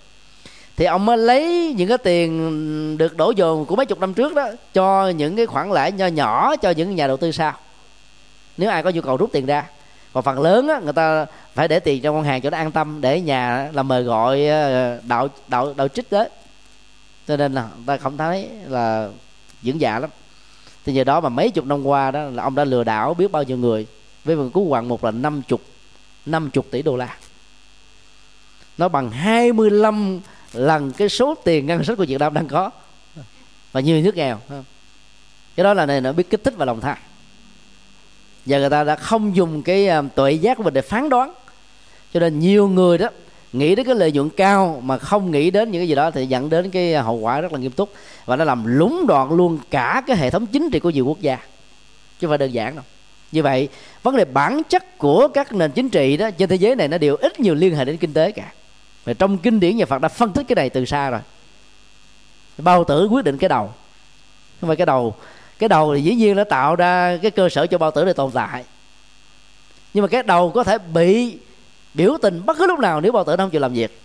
[0.79, 4.35] thì ông mới lấy những cái tiền được đổ dồn của mấy chục năm trước
[4.35, 7.53] đó cho những cái khoản lãi nho nhỏ cho những nhà đầu tư sau.
[8.57, 9.65] Nếu ai có nhu cầu rút tiền ra.
[10.13, 12.71] Còn phần lớn á, người ta phải để tiền trong ngân hàng cho nó an
[12.71, 16.29] tâm để nhà là mời gọi ờ, đạo đạo đạo trích đấy
[17.27, 19.09] cho nên là ta không thấy là
[19.63, 20.09] dưỡng dạ lắm.
[20.85, 23.31] Thì nhờ đó mà mấy chục năm qua đó là ông đã lừa đảo biết
[23.31, 23.87] bao nhiêu người
[24.23, 25.61] với một cú hoàng một là năm chục
[26.25, 27.15] năm chục tỷ đô la.
[28.77, 30.19] Nó bằng 25
[30.53, 32.71] lần cái số tiền ngân sách của Việt Nam đang có.
[33.71, 34.39] Và nhiều nước nghèo
[35.55, 36.97] cái đó là này, nó biết kích thích và lòng tham.
[38.45, 41.33] Và người ta đã không dùng cái à, tuệ giác của mình để phán đoán.
[42.13, 43.09] Cho nên nhiều người đó
[43.53, 46.25] nghĩ đến cái lợi nhuận cao mà không nghĩ đến những cái gì đó thì
[46.25, 47.93] dẫn đến cái hậu quả rất là nghiêm túc.
[48.25, 51.21] Và nó làm lúng đoạn luôn cả cái hệ thống chính trị của nhiều quốc
[51.21, 51.35] gia.
[51.35, 52.83] Chứ không phải đơn giản đâu.
[53.31, 53.69] Như vậy,
[54.03, 56.97] vấn đề bản chất của các nền chính trị đó trên thế giới này nó
[56.97, 58.51] đều ít nhiều liên hệ đến kinh tế cả
[59.09, 61.19] và trong kinh điển nhà Phật đã phân tích cái này từ xa rồi.
[62.57, 63.73] Bao tử quyết định cái đầu.
[64.61, 65.15] Không phải cái đầu.
[65.59, 68.13] Cái đầu thì dĩ nhiên nó tạo ra cái cơ sở cho bao tử để
[68.13, 68.63] tồn tại.
[69.93, 71.37] Nhưng mà cái đầu có thể bị
[71.93, 74.01] biểu tình bất cứ lúc nào nếu bao tử nó không chịu làm việc.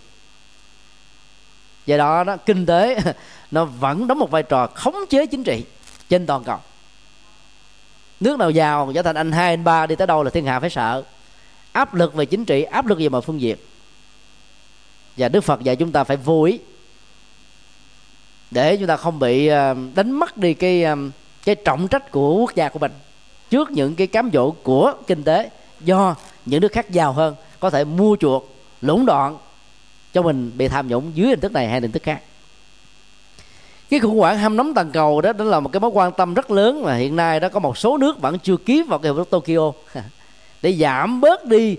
[1.85, 2.99] Do đó nó kinh tế
[3.51, 5.65] nó vẫn đóng một vai trò khống chế chính trị
[6.09, 6.57] trên toàn cầu.
[8.19, 10.59] Nước nào giàu trở thành anh hai, anh ba đi tới đâu là thiên hạ
[10.59, 11.03] phải sợ.
[11.71, 13.57] Áp lực về chính trị, áp lực về mọi phương diện
[15.17, 16.59] và đức phật dạy chúng ta phải vô ý
[18.51, 20.95] để chúng ta không bị ờ, đánh mất đi cái ờ,
[21.45, 22.91] cái trọng trách của quốc gia của mình.
[23.49, 25.49] Trước những cái cám dỗ của kinh tế
[25.81, 29.37] do những nước khác giàu hơn có thể mua chuộc, lũng đoạn
[30.13, 32.21] cho mình bị tham nhũng dưới hình thức này hay hình thức khác.
[33.89, 36.33] Cái khủng hoảng ham nóng toàn cầu đó đó là một cái mối quan tâm
[36.33, 39.11] rất lớn mà hiện nay đó có một số nước vẫn chưa ký vào cái
[39.11, 39.71] hiệp ước Tokyo.
[40.61, 41.77] Để giảm bớt đi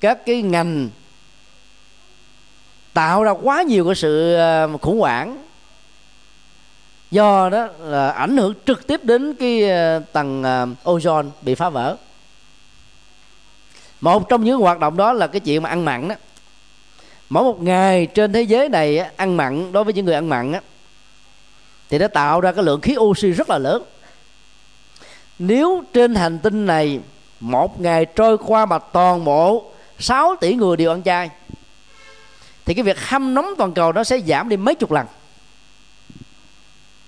[0.00, 0.88] các cái ngành
[2.98, 5.38] tạo ra quá nhiều cái sự ờ, khủng hoảng.
[7.10, 11.68] Do đó là ảnh hưởng trực tiếp đến cái ờ, tầng ờ, ozone bị phá
[11.68, 11.96] vỡ.
[14.00, 16.14] Một trong những hoạt động đó là cái chuyện mà ăn mặn đó.
[17.28, 20.52] Mỗi một ngày trên thế giới này ăn mặn, đối với những người ăn mặn
[20.52, 20.60] á,
[21.90, 23.82] thì nó tạo ra cái lượng khí oxy rất là lớn.
[25.38, 27.00] Nếu trên hành tinh này
[27.40, 29.64] một ngày trôi qua mà toàn bộ
[29.98, 31.30] 6 tỷ người đều ăn chay
[32.68, 35.06] thì cái việc hâm nóng toàn cầu nó sẽ giảm đi mấy chục lần.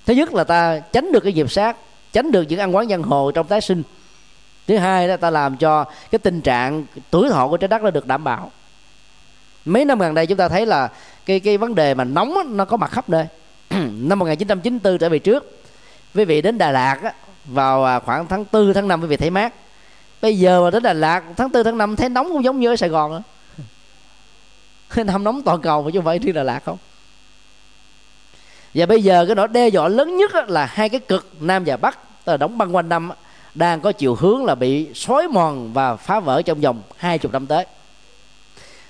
[0.07, 1.77] Thứ nhất là ta tránh được cái nghiệp sát
[2.13, 3.83] tránh được những ăn quán giang hồ trong tái sinh.
[4.67, 7.91] Thứ hai là ta làm cho cái tình trạng tuổi thọ của trái đất nó
[7.91, 8.51] được đảm bảo.
[9.65, 10.89] Mấy năm gần đây chúng ta thấy là
[11.27, 13.27] cái cái vấn đề mà nóng nó có mặt khắp nơi.
[14.01, 15.63] Năm 1994 trở về trước
[16.15, 17.13] quý vị đến Đà Lạt á,
[17.45, 19.55] vào à, khoảng tháng 4 tháng 5 quý vị thấy mát.
[20.23, 22.69] Bây giờ mà đến Đà Lạt tháng 4 tháng 5 thấy nóng cũng giống như
[22.69, 23.23] ở Sài Gòn đó
[24.97, 26.79] năm nóng toàn cầu mà chứ không phải riêng Đà Lạt không?
[28.75, 31.77] Và bây giờ cái nỗi đe dọa lớn nhất là hai cái cực, nam và
[31.77, 33.11] bắc, tức là đóng băng quanh năm
[33.55, 37.33] đang có chiều hướng là bị xói mòn và phá vỡ trong vòng hai chục
[37.33, 37.67] năm tới.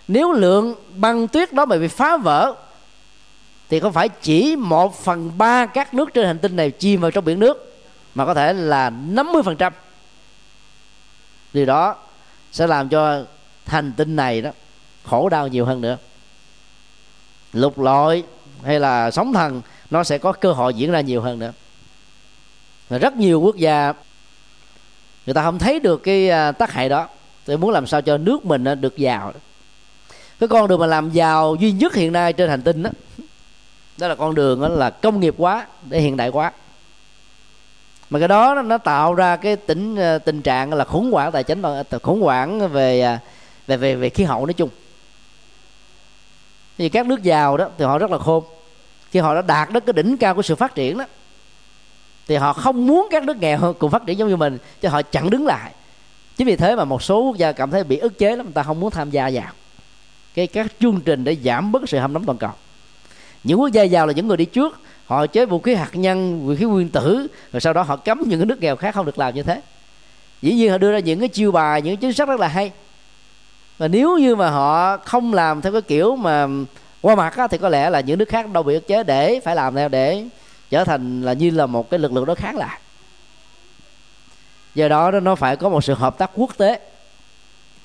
[0.09, 2.55] Nếu lượng băng tuyết đó mà bị phá vỡ,
[3.69, 7.11] thì không phải chỉ một phần ba các nước trên hành tinh này chìm vào
[7.11, 7.83] trong biển nước,
[8.15, 9.71] mà có thể là 50%
[11.53, 11.97] điều đó
[12.53, 13.25] sẽ làm cho
[13.67, 14.51] hành tinh này đó
[15.11, 15.97] khổ đau nhiều hơn nữa.
[17.53, 18.25] Lục lội
[18.65, 21.53] hay là sóng thần, nó sẽ có cơ hội diễn ra nhiều hơn nữa.
[22.91, 23.93] Rất nhiều quốc gia,
[25.27, 27.09] người ta không thấy được cái à, tác hại đó.
[27.45, 29.33] Tôi muốn làm sao cho nước mình à, được giàu.
[30.41, 32.91] Cái con đường mà làm giàu duy nhất hiện nay trên hành tinh đó
[33.99, 36.53] đó là con đường đó là công nghiệp quá để hiện đại quá
[38.11, 41.45] mà cái đó nó tạo ra cái tình à, tình trạng là khủng hoảng tài
[41.45, 41.63] chính
[42.03, 43.19] khủng hoảng về
[43.67, 44.69] về về về khí hậu nói chung
[46.81, 48.45] thì các nước giàu đó, thì họ rất là khôn.
[49.11, 51.05] Khi họ đã đạt đến cái đỉnh cao của sự phát triển đó,
[52.29, 55.03] thì họ không muốn các nước nghèo cùng phát triển giống như mình, cho họ
[55.03, 55.73] chặn đứng lại.
[56.37, 58.53] Chính vì thế mà một số quốc gia cảm thấy bị ức chế lắm, người
[58.53, 59.53] ta không muốn tham gia vào.
[60.35, 62.53] Cái, các chương trình để giảm bớt sự hâm nóng toàn cầu.
[63.45, 66.47] Những quốc gia giàu là những người đi trước, họ chế vũ khí hạt nhân,
[66.47, 69.07] vũ khí nguyên tử, rồi sau đó họ cấm những cái nước nghèo khác không
[69.07, 69.61] được làm như thế.
[70.43, 72.73] Dĩ nhiên họ đưa ra những cái chiêu bài, những chính sách rất là hay
[73.81, 76.47] và nếu như mà họ không làm theo cái kiểu mà
[77.01, 79.41] qua mặt á, thì có lẽ là những nước khác đâu bị ức chế để
[79.45, 80.25] phải làm theo để
[80.71, 82.81] trở thành là như là một cái lực lượng đó kháng lại.
[84.75, 86.81] Do đó nó phải có một sự hợp tác quốc tế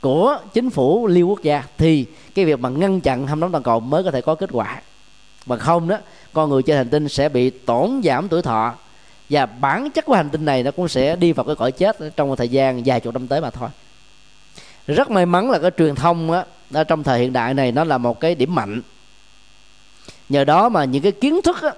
[0.02, 2.06] của chính phủ liên quốc gia thì
[2.36, 4.82] cái việc mà ngăn chặn hâm nóng toàn cầu mới có thể có kết quả.
[5.46, 5.98] Mà không đó
[6.34, 8.74] con người trên hành tinh sẽ bị tổn giảm tuổi thọ
[9.30, 11.98] và bản chất của hành tinh này nó cũng sẽ đi vào cái cõi chết
[12.16, 13.70] trong một thời gian vài chục năm tới mà thôi
[14.88, 17.84] rất may mắn là cái truyền thông á ở trong thời hiện đại này nó
[17.84, 18.82] là một cái điểm mạnh.
[20.30, 21.72] Nhờ đó mà những cái kiến thức á,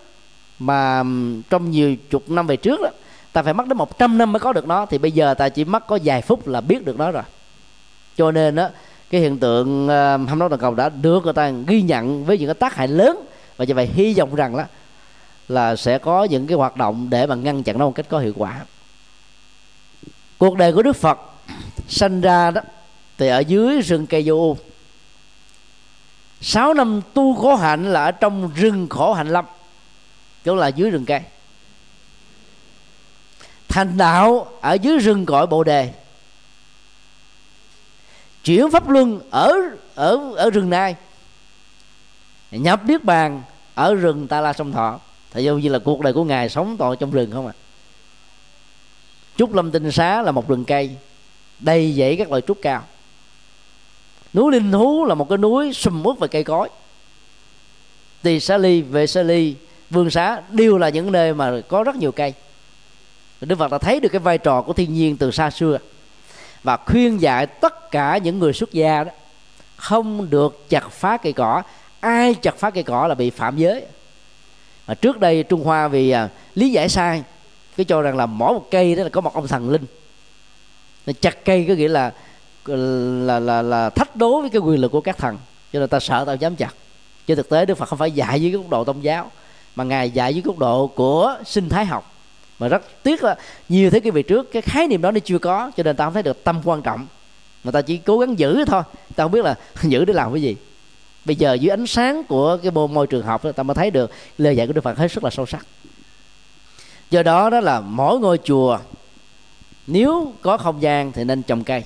[0.59, 1.03] mà
[1.49, 2.89] trong nhiều chục năm về trước đó
[3.33, 5.65] ta phải mất đến 100 năm mới có được nó thì bây giờ ta chỉ
[5.65, 7.23] mất có vài phút là biết được nó rồi.
[8.17, 8.69] Cho nên á
[9.09, 12.37] cái hiện tượng uh, hâm nóng toàn cầu đã được người ta ghi nhận với
[12.37, 13.25] những cái tác hại lớn
[13.57, 14.63] và như vậy hy vọng rằng đó
[15.47, 18.19] là sẽ có những cái hoạt động để mà ngăn chặn nó một cách có
[18.19, 18.65] hiệu quả.
[20.37, 21.19] Cuộc đời của đức phật
[21.87, 22.61] sanh ra đó
[23.17, 24.57] thì ở dưới rừng cây vô
[26.41, 29.45] sáu năm tu khổ hạnh là ở trong rừng khổ hạnh lâm
[30.45, 31.21] chỗ là dưới rừng cây.
[33.67, 35.93] Thành đạo ở dưới rừng cội bồ đề.
[38.43, 39.53] Chuyển pháp luân ở
[39.95, 40.95] ở ở rừng nai
[42.51, 44.99] nhập niết bàn ở rừng ta la sông thọ.
[45.31, 47.53] Thì giống như là cuộc đời của ngài, sống toàn trong rừng không à?
[49.37, 50.95] Trúc lâm tinh xá là một rừng cây
[51.59, 52.83] đầy dãy các loại trúc cao
[54.33, 56.69] núi linh thú là một cái núi sùm mướt về cây cối.
[58.21, 59.55] Tỳ xá ly vệ xá ly
[59.89, 62.33] vương xá đều là những nơi mà có rất nhiều cây.
[63.41, 65.77] Đức phật đã thấy được cái vai trò của thiên nhiên từ xa xưa
[66.63, 69.11] và khuyên dạy tất cả những người xuất gia đó
[69.75, 71.63] không được chặt phá cây cỏ.
[71.99, 73.85] Ai chặt phá cây cỏ là bị phạm giới.
[74.87, 77.23] Mà trước đây trung hoa vì à, lý giải sai
[77.77, 79.85] cứ cho rằng là mỗi một cây đó là có một ông thần linh.
[81.21, 82.13] Chặt cây có nghĩa là
[82.67, 85.37] là là là thách đố với cái quyền lực của các thần.
[85.73, 86.73] Cho nên ta sợ tao dám chặt.
[87.27, 89.31] Chứ thực tế đức phật không phải dạy dưới góc độ tôn giáo
[89.75, 92.13] mà ngài dạy dưới góc độ của sinh thái học.
[92.59, 93.35] Mà rất tiếc là
[93.69, 96.05] nhiều thế kỷ về trước cái khái niệm đó nó chưa có cho nên ta
[96.05, 97.07] không thấy được tâm quan trọng.
[97.63, 98.81] Mà ta chỉ cố gắng giữ thôi.
[99.15, 100.55] Ta không biết là giữ để làm cái gì.
[101.25, 104.11] Bây giờ dưới ánh sáng của cái môi, môi trường học ta mới thấy được
[104.37, 105.65] lời dạy của đức phật hết sức là sâu sắc.
[107.09, 108.79] Do đó đó là mỗi ngôi chùa
[109.87, 111.83] nếu có không gian thì nên trồng cây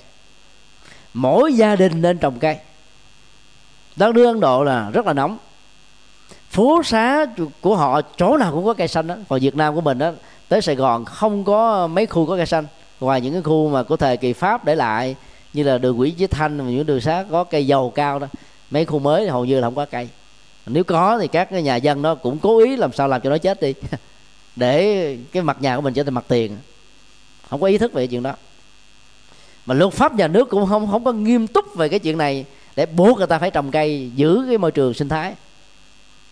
[1.14, 2.58] mỗi gia đình nên trồng cây.
[3.96, 5.38] Đất nước ấn độ là rất là nóng.
[6.50, 7.26] Phố xá
[7.62, 9.16] của họ, chỗ nào cũng có cây xanh đó.
[9.30, 10.12] Còn việt nam của mình đó,
[10.50, 12.66] tới sài gòn không có mấy khu có cây xanh.
[13.00, 15.16] Ngoài những cái khu mà của thời kỳ pháp để lại,
[15.54, 18.28] như là đường Quỹ Chí thanh và những đường xá có cây dầu cao đó,
[18.72, 20.10] mấy khu mới thì hầu như là không có cây.
[20.66, 23.30] Nếu có thì các cái nhà dân nó cũng cố ý làm sao làm cho
[23.30, 23.74] nó chết đi.
[24.56, 26.58] Để cái mặt nhà của mình trở thành mặt tiền.
[27.50, 28.34] Không có ý thức về chuyện đó
[29.66, 32.46] mà luật pháp nhà nước cũng không không có nghiêm túc về cái chuyện này
[32.76, 35.34] để buộc người ta phải trồng cây giữ cái môi trường sinh thái.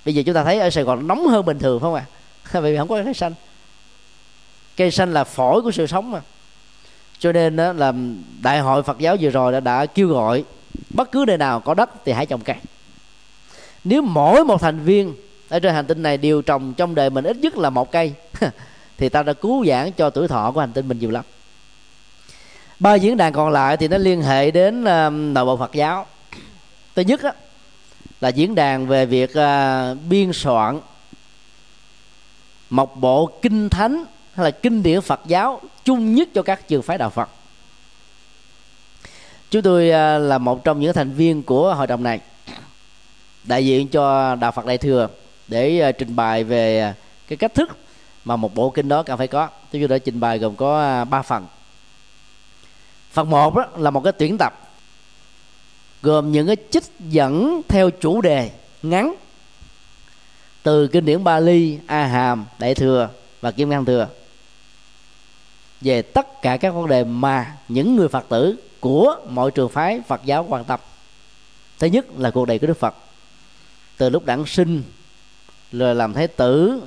[0.06, 2.06] Bây giờ chúng ta thấy ở sài gòn nóng hơn bình thường phải không ạ
[2.54, 2.60] à?
[2.62, 3.34] vì không có cây xanh.
[4.78, 6.22] Cây xanh là phổi của sự sống mà.
[7.20, 7.94] Cho nên đó là
[8.42, 10.44] đại hội phật giáo vừa rồi đã, đã kêu gọi
[10.89, 12.56] bất cứ nơi nào có đất thì hãy trồng cây.
[13.84, 15.13] Nếu mỗi một thành viên
[15.50, 18.13] ở trên hành tinh này đều trồng trong đời mình ít nhất là một cây
[18.98, 21.26] thì ta đã cứu vãn cho tuổi thọ của hành tinh mình nhiều lắm
[22.80, 26.06] ba diễn đàn còn lại thì nó liên hệ đến um, nội bộ phật giáo.
[26.96, 27.32] Thứ nhất đó,
[28.22, 30.80] là diễn đàn về việc uh, biên soạn
[32.70, 36.82] một bộ kinh thánh hay là kinh điển phật giáo chung nhất cho các trường
[36.82, 37.30] phái đạo phật.
[39.50, 42.20] Chúng tôi uh, là một trong những thành viên của hội đồng này
[43.44, 45.08] đại diện cho đạo Phật Đại thừa
[45.48, 46.94] để uh, trình bày về
[47.28, 47.78] cái cách thức
[48.26, 49.48] mà một bộ kinh đó cần phải có.
[49.72, 51.46] Chúng tôi đã trình bày gồm có ba phần
[53.12, 54.69] phần một đó là một cái tuyển tập
[56.02, 59.15] gồm những cái trích dẫn theo chủ đề ngắn
[60.63, 63.10] từ kinh điển Bali, A Hàm, Đại thừa
[63.41, 64.08] và Kim Cang thừa
[65.82, 70.02] về tất cả các vấn đề mà những người Phật tử của mọi trường phái
[70.08, 70.80] Phật giáo quan tâm.
[71.80, 72.95] Thứ nhất là cuộc đời của Đức Phật.
[73.98, 74.84] Từ lúc đản sinh
[75.72, 76.82] rồi làm thái tử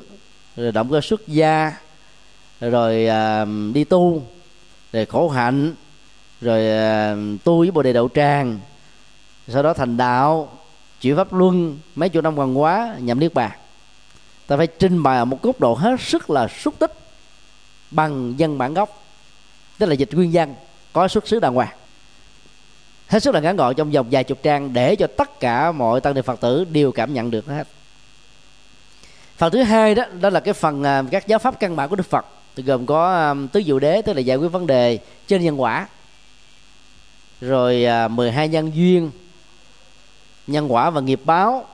[0.56, 1.72] rồi động cơ xuất gia
[2.60, 4.22] rồi à, đi tu
[4.92, 5.74] rồi khổ hạnh
[6.42, 8.58] rồi ờ, tu với bồ đề đậu tràng,
[9.48, 10.58] sau đó thành đạo,
[11.00, 13.50] chuyển pháp luân, mấy chục năm hoàng hóa, nhậm niết bàn.
[14.46, 16.92] Ta phải trình bày ở một góc độ hết sức là xúc tích
[17.90, 19.04] bằng dân bản gốc,
[19.78, 20.54] tức là dịch nguyên văn,
[20.92, 21.76] có xuất xứ đàng hoàng.
[23.08, 26.00] Hết sức là ngắn gọn trong vòng vài chục trang để cho tất cả mọi
[26.00, 27.66] tăng ni phật tử đều cảm nhận được hết.
[29.36, 31.96] Phần thứ hai đó đó là cái phần ờ, các giáo pháp căn bản của
[31.96, 32.26] đức phật,
[32.56, 35.86] thì gồm có tứ diệu đế, tức là giải quyết vấn đề trên nhân quả
[37.42, 39.10] rồi à, uh, 12 nhân duyên
[40.46, 41.64] nhân quả và nghiệp báo.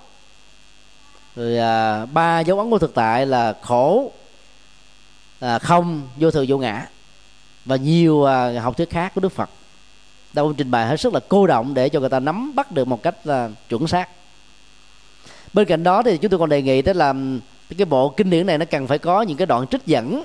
[1.36, 4.12] Rồi à, ba dấu ấn của thực tại là khổ
[5.40, 6.86] à, không vô thường vô ngã.
[7.64, 9.50] Và nhiều à, học thuyết khác của đức phật.
[10.32, 12.72] Đã ông trình bày hết sức là cô động để cho người ta nắm bắt
[12.72, 14.08] được một cách là chuẩn xác.
[15.52, 17.14] Bên cạnh đó thì chúng tôi còn đề nghị đó là
[17.78, 20.24] cái bộ kinh điển này nó cần phải có những cái đoạn trích dẫn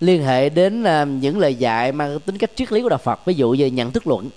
[0.00, 3.24] liên hệ đến à, những lời dạy mang tính cách triết lý của đạo Phật.
[3.24, 4.30] Ví dụ như nhận thức luận.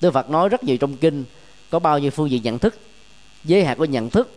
[0.00, 1.24] Đức Phật nói rất nhiều trong kinh
[1.70, 2.78] có bao nhiêu phương diện nhận thức
[3.44, 4.34] giới hạn của nhận thức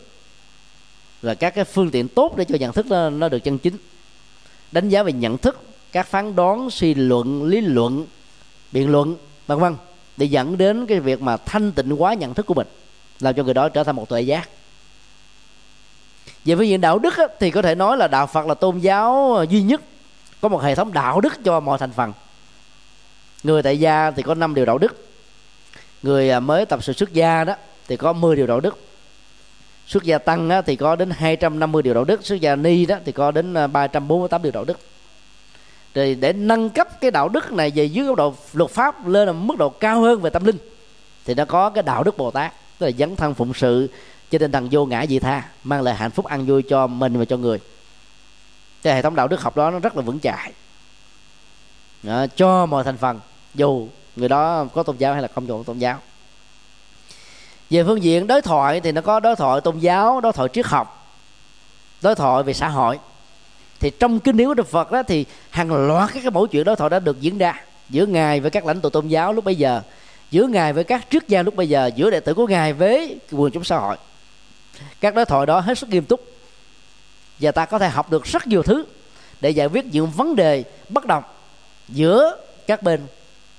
[1.22, 3.76] và các cái phương tiện tốt để cho nhận thức nó, nó được chân chính.
[4.72, 8.06] Đánh giá về nhận thức các phán đoán suy luận lý luận
[8.72, 9.76] biện luận vân vân
[10.16, 12.66] để dẫn đến cái việc mà thanh tịnh hóa nhận thức của mình
[13.20, 14.48] làm cho người đó trở thành một tuệ giác.
[16.44, 18.78] Về phương diện đạo đức á, thì có thể nói là đạo phật là tôn
[18.78, 19.80] giáo duy nhất
[20.40, 22.12] có một hệ thống đạo đức cho mọi thành phần.
[23.42, 25.11] Người tại gia thì có năm điều đạo đức
[26.02, 27.54] người à, mới tập sự xuất gia đó
[27.88, 28.78] thì có 10 điều đạo đức.
[29.86, 32.24] Xuất gia tăng á, thì có đến 250 điều đạo đức.
[32.24, 34.78] Xuất gia ni đó thì có đến à, 348 điều đạo đức.
[35.94, 39.26] Rồi để nâng cấp cái đạo đức này về dưới góc độ luật pháp lên
[39.26, 40.56] là mức độ cao hơn về tâm linh
[41.24, 43.88] thì nó có cái đạo đức bồ tát tức là dấn thân phụng sự
[44.30, 47.18] trên tinh thần vô ngã dị tha mang lại hạnh phúc ăn vui cho mình
[47.18, 47.60] và cho người.
[48.82, 50.52] Cái hệ thống đạo đức học đó nó rất là vững chãi.
[52.02, 53.20] Đó, cho mọi thành phần
[53.54, 55.98] dù người đó có tôn giáo hay là không có tôn giáo?
[57.70, 60.66] Về phương diện đối thoại thì nó có đối thoại tôn giáo, đối thoại triết
[60.66, 61.14] học,
[62.02, 62.98] đối thoại về xã hội.
[63.80, 66.64] Thì trong kinh điển của Đức Phật đó thì hàng loạt các cái mẫu chuyện
[66.64, 69.44] đối thoại đã được diễn ra giữa ngài với các lãnh tụ tôn giáo lúc
[69.44, 69.82] bây giờ,
[70.30, 73.18] giữa ngài với các triết gia lúc bây giờ, giữa đệ tử của ngài với
[73.30, 73.96] quần chúng xã hội.
[75.00, 76.24] Các đối thoại đó hết sức nghiêm túc
[77.40, 78.84] và ta có thể học được rất nhiều thứ
[79.40, 81.22] để giải quyết những vấn đề bất đồng
[81.88, 83.06] giữa các bên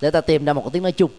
[0.04, 1.12] để ta tìm ra một cái tiếng nói chung.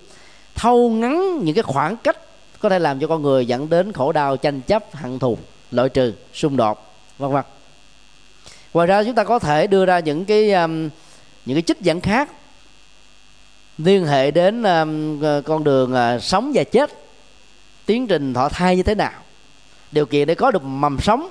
[0.54, 2.16] Thâu ngắn những cái khoảng cách
[2.58, 5.38] có thể làm cho con người dẫn đến khổ đau tranh chấp hận thù
[5.70, 7.44] loại trừ xung đột vân vân.
[8.72, 10.88] Ngoài ra chúng ta có thể đưa ra những cái um,
[11.46, 12.30] những cái trích dẫn khác
[13.78, 16.90] liên hệ đến um, ờ, con đường uh, sống và chết
[17.86, 19.12] tiến trình thọ thai như thế nào
[19.92, 21.28] điều kiện để có được mầm sống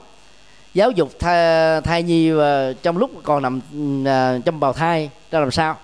[0.73, 2.41] giáo dục thai, thai nhi uh,
[2.83, 5.77] trong lúc còn nằm uh, trong bào thai ra làm sao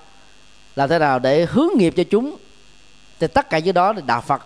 [0.80, 2.36] làm thế nào để hướng nghiệp cho chúng.
[3.20, 4.42] Thì tất cả những đó thì đạo phật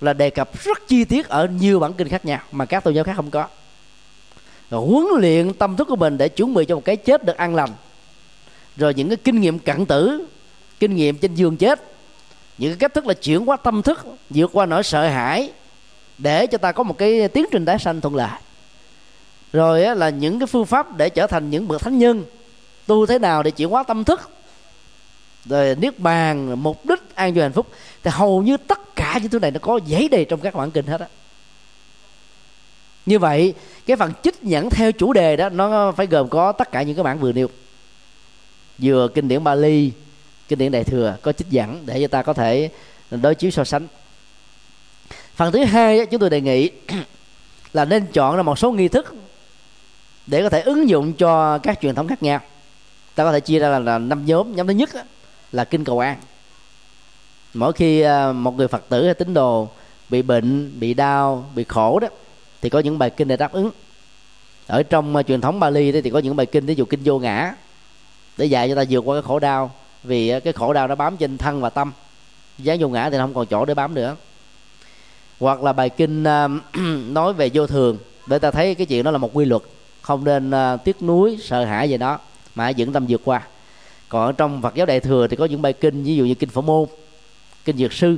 [0.00, 2.94] là đề cập rất chi tiết ở nhiều bản kinh khác nhau mà các tôn
[2.94, 3.46] giáo khác không có.
[4.70, 7.36] Rồi huấn luyện tâm thức của mình để chuẩn bị cho một cái chết được
[7.36, 7.70] an lành.
[8.76, 10.26] Rồi những cái kinh nghiệm cận tử,
[10.80, 11.82] kinh nghiệm trên giường chết,
[12.58, 15.52] những cái cách thức là chuyển hóa tâm thức, vượt qua nỗi sợ hãi
[16.18, 18.38] để cho ta có một cái tiến trình tái sanh thuận lợi.
[19.52, 22.24] Rồi là những cái phương pháp để trở thành những bậc thánh nhân,
[22.86, 24.30] tu thế nào để chuyển hóa tâm thức
[25.48, 27.66] rồi niết bàn mục đích an vui hạnh phúc.
[28.02, 30.70] Thì hầu như tất cả những thứ này nó có giấy đề trong các bản
[30.70, 31.06] kinh hết á.
[33.06, 33.54] Như vậy
[33.86, 36.96] cái phần trích dẫn theo chủ đề đó nó phải gồm có tất cả những
[36.96, 37.48] cái bản vừa nêu.
[38.78, 39.92] Vừa kinh điển Bali
[40.48, 42.70] kinh điển Đại thừa có trích dẫn để cho ta có thể
[43.10, 43.86] đối chiếu so sánh.
[45.34, 46.70] Phần thứ hai chúng tôi đề nghị
[47.72, 49.14] là nên chọn ra một số nghi thức
[50.26, 52.40] để có thể ứng dụng cho các truyền thống khác nhau.
[53.14, 54.56] Ta có thể chia ra là, năm nhóm.
[54.56, 54.90] Nhóm thứ nhất
[55.52, 56.16] là kinh cầu an.
[57.54, 59.68] Mỗi khi à, một người phật tử hay tín đồ
[60.08, 62.08] bị bệnh, bị đau, bị khổ đó,
[62.62, 63.70] thì có những bài kinh để đáp ứng.
[64.66, 67.18] Ở trong à, truyền thống Bali thì có những bài kinh ví dụ kinh vô
[67.18, 67.54] ngã,
[68.36, 69.70] để dạy cho ta vượt qua cái khổ đau,
[70.04, 71.92] vì à, cái khổ đau nó bám trên thân và tâm.
[72.58, 74.16] Dáng vô ngã thì không còn chỗ để bám nữa.
[75.40, 76.22] Hoặc là bài kinh
[77.12, 79.62] nói về vô thường, để ta thấy cái chuyện đó là một quy luật,
[80.02, 80.52] không nên
[80.84, 82.18] tiếc nuối, sợ hãi về đó,
[82.54, 83.42] mà hãy vững tâm vượt qua
[84.08, 86.34] còn ở trong Phật giáo đại thừa thì có những bài kinh ví dụ như
[86.34, 86.88] kinh phổ môn
[87.64, 88.16] kinh dược sư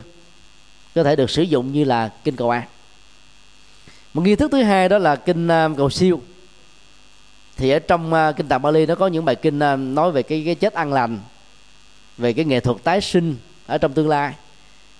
[0.95, 2.63] có thể được sử dụng như là kinh cầu an
[4.15, 6.21] một nghi thức thứ hai đó là kinh uh, cầu siêu.
[7.57, 10.23] Thì ở trong uh, kinh tạng Bali nó có những bài kinh uh, nói về
[10.23, 11.19] cái cái chết an lành
[12.19, 13.37] về cái nghệ thuật tái sinh
[13.67, 14.35] ở trong tương lai.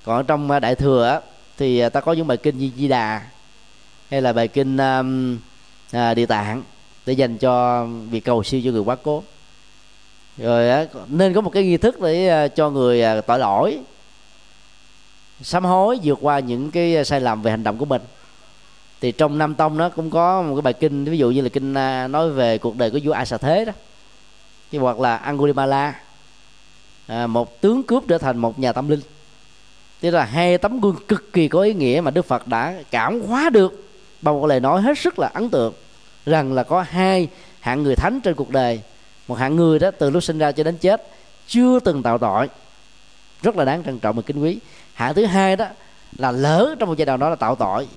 [0.05, 1.21] Còn ở trong uh, đại thừa
[1.59, 3.23] thì uh, ta có những bài kinh như Di Đà
[4.11, 5.39] hay là bài kinh um,
[5.97, 6.63] uh, Địa Tạng
[7.07, 9.23] để dành cho việc cầu siêu cho người quá cố
[10.43, 13.79] rồi nên có một cái nghi thức để à, cho người tỏ tội lỗi
[15.43, 18.03] sám hối vượt qua những cái sai lầm về hành động của mình.
[19.01, 21.49] Thì trong Nam tông nó cũng có một cái bài kinh ví dụ như là
[21.49, 23.73] kinh à, nói về cuộc đời của vua a xà thế đó.
[24.71, 26.01] Chứ hoặc là angulimala
[27.07, 29.01] à, một tướng cướp trở thành một nhà tâm linh.
[30.01, 33.21] Tức là hai tấm gương cực kỳ có ý nghĩa mà đức phật đã cảm
[33.21, 33.89] hóa được.
[34.23, 35.73] Bằng một lời nói hết sức là ấn tượng
[36.27, 37.29] rằng là có hai
[37.61, 38.81] hạng người thánh trên cuộc đời
[39.29, 41.07] một hạng người đó từ lúc sinh ra cho đến chết,
[41.47, 42.49] chưa từng tạo tội.
[43.43, 44.59] Rất là đáng trân trọng và kính quý.
[44.95, 45.67] Hạng thứ hai đó
[46.19, 47.89] là lỡ trong một giai đoạn đó là tạo tội.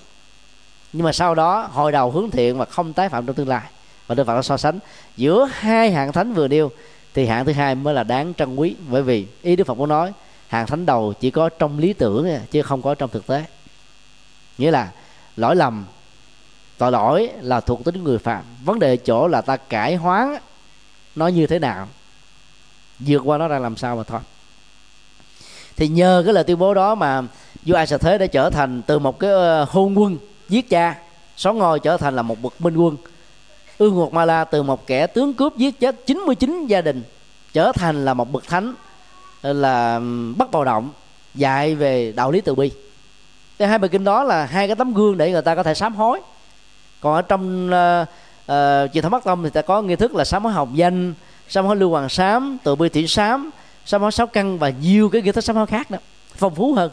[0.92, 3.62] Nhưng mà sau đó hồi đầu hướng thiện và không tái phạm trong tương lai.
[4.06, 4.78] Và đức phật đã so sánh
[5.16, 6.70] giữa hai hạng thánh vừa nêu,
[7.14, 8.74] thì hạng thứ hai mới là đáng trân quý.
[8.90, 10.12] Bởi vì ý đức phật muốn nói,
[10.48, 13.44] hạng thánh đầu chỉ có trong lý tưởng chứ không có trong thực tế.
[14.58, 14.90] Nghĩa là
[15.36, 15.84] lỗi lầm,
[16.78, 18.42] tội lỗi là thuộc tính người phạm.
[18.64, 20.36] Vấn đề chỗ là ta cải hoán
[21.16, 21.88] nó như thế nào?
[22.98, 24.20] Vượt qua nó ra làm sao mà thôi.
[25.76, 27.22] Thì nhờ cái lời tuyên bố đó mà
[27.66, 30.96] vua ai thế đã trở thành từ một cái ờ, hôn quân giết cha
[31.36, 32.96] xó ngôi trở thành là một bậc minh quân.
[33.78, 37.02] Ương ngột ma la từ một kẻ tướng cướp giết chết 99 gia đình
[37.52, 38.74] trở thành là một bậc thánh
[39.42, 40.00] ờ, là
[40.36, 40.90] bắt bạo động,
[41.34, 42.70] dạy về đạo lý từ bi.
[43.58, 45.74] Cái hai bài kinh đó là hai cái tấm gương để người ta có thể
[45.74, 46.20] sám hối.
[47.00, 48.04] Còn ở trong ờ,
[48.46, 50.52] Ờ, uh, uh, truyền thống bắc tông thì ta có nghi thức là sám hối
[50.52, 51.14] học danh
[51.48, 53.50] sám hối lưu hoàng sám từ bi thủy sám
[53.86, 55.98] sám hối sáu căn và nhiều cái nghi thức sám hối khác đó
[56.34, 56.90] phong phú hơn.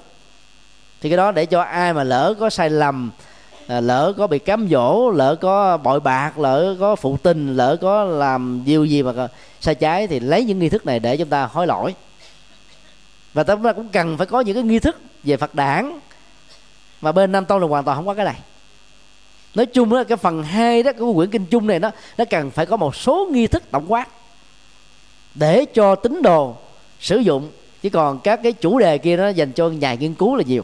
[1.01, 3.11] Thì cái đó để cho ai mà lỡ có sai lầm
[3.67, 7.77] ờ, lỡ có bị cám dỗ lỡ có bội bạc lỡ có phụ tình lỡ
[7.81, 9.27] có làm điều gì mà
[9.61, 11.95] sai trái thì lấy những nghi thức này để chúng ta hối lỗi.
[13.33, 15.99] Và chúng ta cũng cần phải có những cái nghi thức về phật đản.
[17.01, 18.35] Mà bên nam tông là hoàn toàn không có cái này
[19.55, 22.51] nói chung là cái phần hai đó của quyển kinh chung này nó nó cần
[22.51, 24.07] phải có một số nghi thức tổng quát
[25.35, 26.55] để cho tín đồ
[26.99, 27.49] sử dụng.
[27.81, 30.63] Chứ còn các cái chủ đề kia nó dành cho nhà nghiên cứu là nhiều.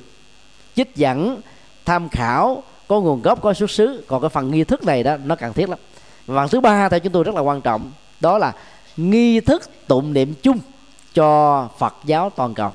[0.76, 1.42] Trích dẫn,
[1.86, 4.04] tham khảo, có nguồn gốc, có xuất xứ.
[4.08, 5.80] Còn cái phần nghi thức này đó, nó cần thiết lắm.
[6.26, 8.54] Và phần thứ ba theo chúng tôi rất là quan trọng, đó là
[8.98, 10.60] nghi thức tụng niệm chung
[11.14, 12.72] cho Phật giáo toàn cầu.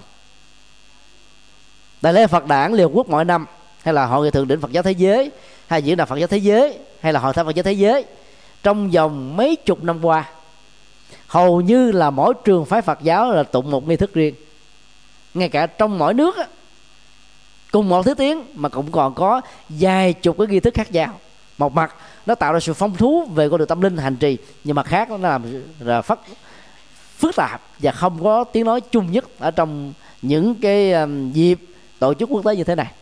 [2.03, 3.47] Đại lễ Phật đản Liên Quốc mỗi năm
[3.83, 5.31] hay là hội nghị thượng đỉnh Phật giáo thế giới
[5.73, 8.05] hay diễn đàn Phật giáo thế giới hay là hội thánh Phật giáo thế giới
[8.63, 10.29] trong vòng mấy chục năm qua
[11.27, 14.35] hầu như là mỗi trường phái Phật giáo là tụng một nghi thức riêng.
[15.35, 16.47] Ngay cả trong mỗi nước á,
[17.71, 21.19] cùng một thứ tiếng mà cũng còn có vài chục cái nghi thức khác nhau.
[21.59, 21.95] Một mặt
[22.27, 24.83] nó tạo ra sự phong thú về con đường tâm linh hành trì nhưng mà
[24.83, 25.43] khác nó làm
[25.79, 26.19] là phức
[27.19, 29.93] phức tạp và không có tiếng nói chung nhất ở trong
[30.23, 30.95] những cái
[31.33, 31.61] dịp
[31.99, 32.93] tổ chức quốc tế như thế này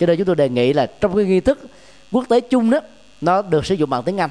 [0.00, 1.66] cho nên chúng tôi đề nghị là trong cái nghi thức
[2.12, 2.80] quốc tế chung đó
[3.20, 4.30] nó được sử dụng bằng tiếng anh.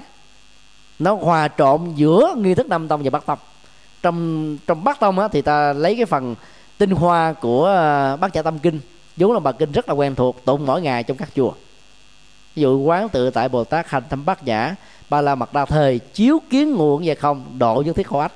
[1.00, 3.40] Nó hòa trộn giữa nghi thức nam tông và bắc tông.
[4.02, 6.36] Trong trong bắc tông á, thì ta lấy cái phần
[6.78, 8.80] tinh hoa của à, bát nhã tâm kinh
[9.18, 11.52] vốn là bài kinh rất là quen thuộc tụng mỗi ngày trong các chùa.
[12.56, 14.76] Ví dụ quán tự tại bồ tát hành thâm bát nhã
[15.10, 18.32] ba la mật đa thời chiếu kiến nguồn về không độ những thiết khổ ách.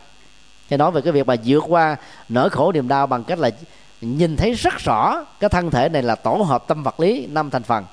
[0.69, 1.95] Thì nói về cái việc mà vượt qua
[2.29, 3.49] nỗi khổ niềm đau bằng cách là
[4.01, 7.49] nhìn thấy rất rõ cái thân thể này là tổ hợp tâm vật lý năm
[7.49, 7.85] thành phần.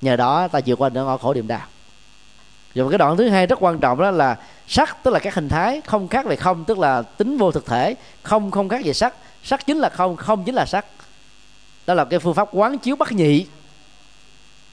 [0.00, 1.60] Nhờ đó ta vượt qua nỗi khổ niềm đau
[2.74, 4.36] rồi cái đoạn thứ hai rất quan trọng đó là
[4.68, 7.66] sắc tức là các hình thái không khác về không tức là tính vô thực
[7.66, 9.14] thể không không khác về sắc.
[9.42, 10.86] Sắc chính là không không chính là sắc.
[11.86, 13.46] Đó là cái phương pháp quán chiếu bắt nhị.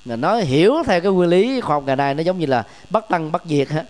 [0.06, 2.64] Là nó hiểu theo cái nguyên lý khoa học ngày nay nó giống như là
[2.90, 3.84] bắt tăng bắt diệt ha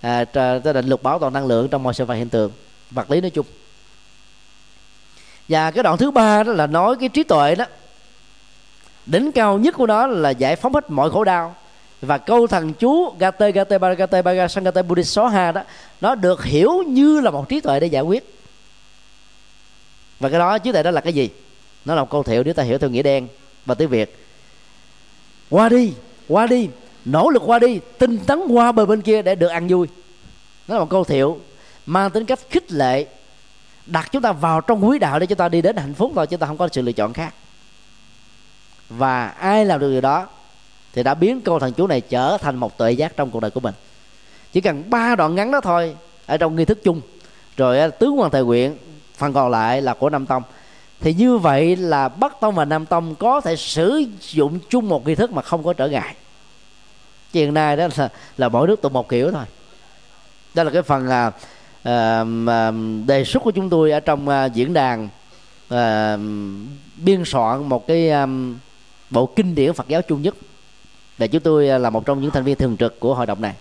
[0.00, 2.52] à, tức định luật bảo toàn năng lượng trong mọi sự vật hiện tượng.
[2.90, 3.46] Vật lý nói chung
[5.50, 7.64] và cái đoạn thứ ba đó là nói cái trí tuệ đó.
[9.06, 11.54] Đỉnh cao nhất của nó là giải phóng hết mọi khổ đau.
[12.00, 15.62] Và câu thần chú gate gate baragate baga sangate buddhist ha đó,
[16.00, 18.34] nó được hiểu như là một trí tuệ để giải quyết.
[20.20, 21.30] Và cái đó, trí tuệ đó là cái gì?
[21.84, 23.28] Nó là một câu thiệu, nếu ta hiểu theo nghĩa đen
[23.66, 24.26] và tiếng việt.
[25.50, 25.92] Qua đi
[26.28, 26.68] qua đi,
[27.04, 29.86] nỗ lực qua đi, tinh tấn qua bờ bên kia để được ăn vui.
[30.68, 31.40] Nó là một câu thiệu
[31.86, 33.06] mang tính cách khích lệ
[33.90, 36.26] đặt chúng ta vào trong quý đạo để chúng ta đi đến hạnh phúc thôi
[36.26, 37.34] chúng ta không có sự lựa chọn khác.
[38.88, 40.28] Và ai làm được điều đó
[40.92, 43.50] thì đã biến câu thần chú này trở thành một tuệ giác trong cuộc đời
[43.50, 43.74] của mình.
[44.52, 47.00] Chỉ cần ba đoạn ngắn đó thôi ở trong nghi thức chung
[47.56, 48.76] rồi tứ hoàng thời nguyện
[49.16, 50.42] phần còn lại là của nam tông.
[51.00, 55.06] Thì như vậy là bắc tông và nam tông có thể sử dụng chung một
[55.06, 56.14] nghi thức mà không có trở ngại.
[57.34, 59.44] Hiện nay đó là, là mỗi nước tụng một kiểu thôi.
[60.54, 61.32] Đó là cái phần à,
[61.82, 62.24] à,
[63.06, 65.08] đề xuất của chúng tôi ở trong à, diễn đàn
[65.68, 66.16] à,
[66.96, 68.26] biên soạn một cái à,
[69.10, 70.34] bộ kinh điển Phật giáo chung nhất.
[71.18, 73.40] Để chúng tôi à, là một trong những thành viên thường trực của hội đồng
[73.40, 73.54] này.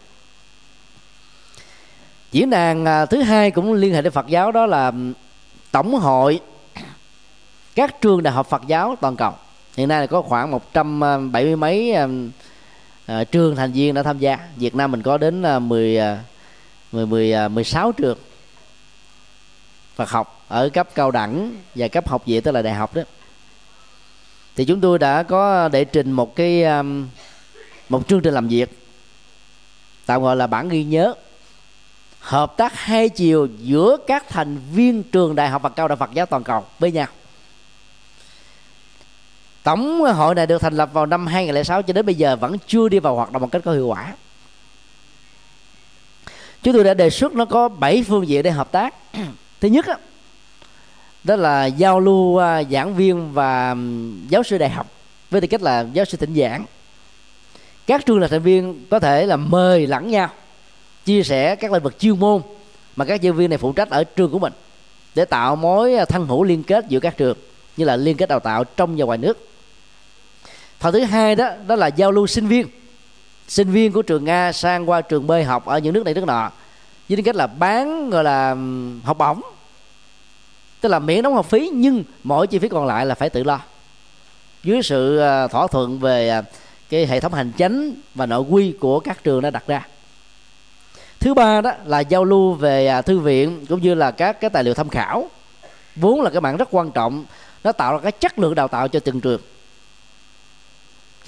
[2.31, 4.91] Diễn đàn à, thứ hai cũng liên hệ đến Phật giáo đó là
[5.71, 6.39] tổng hội
[7.75, 9.33] các trường đại học Phật giáo toàn cầu.
[9.77, 12.07] Hiện nay là có khoảng 170 à, mấy à,
[13.05, 14.37] à, trường thành viên đã tham gia.
[14.55, 15.99] Việt Nam mình có đến 10
[16.91, 18.17] mười mười à, mười sáu trường
[19.95, 23.01] Phật học ở cấp cao đẳng và cấp học viện tức là đại học đó.
[24.55, 27.07] Thì chúng tôi đã có đệ trình một cái um,
[27.89, 28.87] một chương trình làm việc,
[30.05, 31.13] tạm gọi là bản ghi nhớ,
[32.19, 36.13] hợp tác hai chiều giữa các thành viên trường đại học và cao đẳng Phật
[36.13, 37.07] giáo toàn cầu với nhau.
[39.63, 42.89] Tổng hội này được thành lập vào năm 2006 cho đến bây giờ vẫn chưa
[42.89, 44.13] đi vào hoạt động một cách có hiệu quả.
[46.63, 48.93] Chúng tôi đã đề xuất nó có 7 phương diện để hợp tác.
[49.61, 49.95] Thứ nhất đó,
[51.23, 53.75] đó là giao lưu à, giảng viên và
[54.29, 54.91] giáo sư đại học
[55.29, 56.65] với tư cách là giáo sư thỉnh giảng.
[57.87, 60.29] Các trường là thành viên có thể là mời lẫn nhau
[61.05, 62.41] chia sẻ các lĩnh vực chuyên môn
[62.95, 64.53] mà các giáo viên này phụ trách ở trường của mình
[65.15, 67.37] để tạo mối à, thân hữu liên kết giữa các trường
[67.77, 69.49] như là liên kết đào tạo trong và ngoài nước
[70.79, 72.67] phần thứ hai đó đó là giao lưu sinh viên
[73.49, 76.25] sinh viên của trường a sang qua trường b học ở những nước này, nước
[76.25, 76.51] nọ.
[77.09, 78.55] Với tính cách là bán, gọi là
[79.03, 79.41] học bổng.
[80.81, 83.43] Tức là miễn đóng học phí, nhưng mỗi chi phí còn lại là phải tự
[83.43, 83.59] lo.
[84.63, 86.43] Dưới sự ờ, thỏa thuận về ờ,
[86.89, 89.87] cái hệ thống hành chính và nội quy của các trường đã đặt ra.
[91.19, 94.49] Thứ ba đó là giao lưu về à, thư viện cũng như là các cái
[94.49, 95.29] tài liệu tham khảo.
[95.95, 97.25] Vốn là cái mạng rất quan trọng,
[97.63, 99.41] nó tạo ra cái chất lượng đào tạo cho từng trường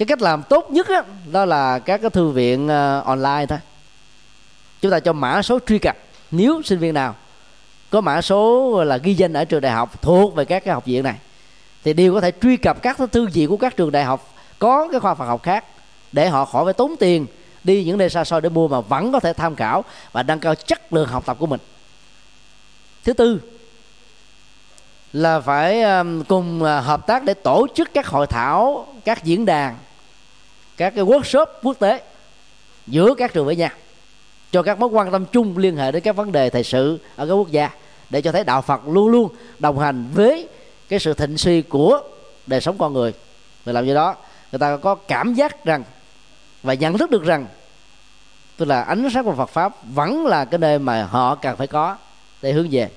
[0.04, 3.58] cái cách làm tốt nhất đó, đó là các cái thư viện uh, online thôi.
[4.80, 5.96] Chúng ta cho mã số truy cập.
[6.30, 7.14] Nếu sinh viên nào
[7.90, 10.84] có mã số là ghi danh ở trường đại học thuộc về các cái học
[10.84, 11.14] viện này
[11.84, 14.88] thì đều có thể truy cập các thư viện của các trường đại học có
[14.90, 15.64] cái khoa Phật học khác
[16.12, 17.26] để họ khỏi phải tốn tiền
[17.64, 20.40] đi những nơi xa xôi để mua mà vẫn có thể tham khảo và nâng
[20.40, 21.60] cao chất lượng học tập của mình.
[23.04, 23.40] Thứ tư
[25.12, 25.82] là phải
[26.28, 29.76] cùng ờ, hợp tác để tổ chức các hội thảo các diễn đàn
[30.76, 32.02] các cái workshop quốc tế
[32.86, 33.70] giữa các trường với nhau,
[34.52, 37.26] cho các mối quan tâm chung liên hệ đến các vấn đề thời sự ở
[37.26, 37.70] các quốc gia,
[38.10, 40.48] để cho thấy đạo Phật luôn luôn đồng hành với
[40.88, 42.00] cái sự thịnh suy của
[42.46, 43.12] đời sống con người.
[43.64, 44.16] Và làm như đó,
[44.52, 45.84] người ta có cảm giác rằng
[46.62, 47.46] và nhận thức được rằng,
[48.56, 51.66] tức là ánh sáng của Phật pháp vẫn là cái nơi mà họ cần phải
[51.66, 51.96] có
[52.42, 52.88] để hướng về.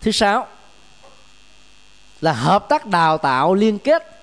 [0.00, 0.46] Thứ sáu
[2.20, 4.15] là hợp tác đào tạo liên kết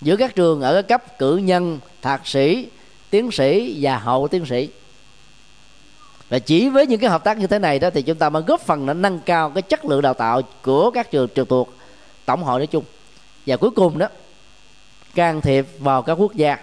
[0.00, 2.68] giữa các trường ở cấp cử nhân thạc sĩ
[3.10, 4.68] tiến sĩ và hậu tiến sĩ.
[6.28, 8.42] Và chỉ với những cái hợp tác như thế này đó thì chúng ta mới
[8.42, 11.74] góp phần để nâng cao cái chất lượng đào tạo của các trường trực thuộc
[12.24, 12.84] tổng hội nói chung.
[13.46, 14.08] Và cuối cùng đó
[15.14, 16.58] can thiệp vào các quốc gia.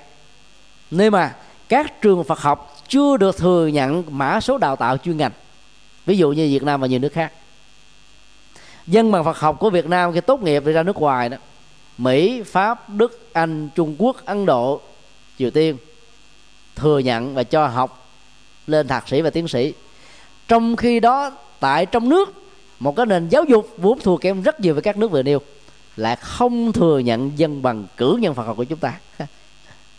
[0.91, 1.35] Nếu mà
[1.69, 5.31] các trường Phật học chưa được thừa nhận mã số đào tạo chuyên ngành
[6.05, 7.33] ví dụ như Việt Nam và nhiều nước khác.
[8.87, 11.37] Dân bằng Phật học của Việt Nam khi tốt nghiệp đi ra nước ngoài đó
[11.97, 14.81] Mỹ, Pháp, Đức, anh, Trung Quốc, Ấn Độ,
[15.37, 15.77] Triều Tiên
[16.75, 18.09] thừa nhận và cho học
[18.67, 19.73] lên thạc sĩ và tiến sĩ.
[20.47, 22.33] Trong khi đó tại trong nước
[22.79, 25.39] một cái nền giáo dục vốn thua kém rất nhiều với các nước vừa nêu
[25.97, 28.99] lại không thừa nhận dân bằng cử nhân Phật học của chúng ta.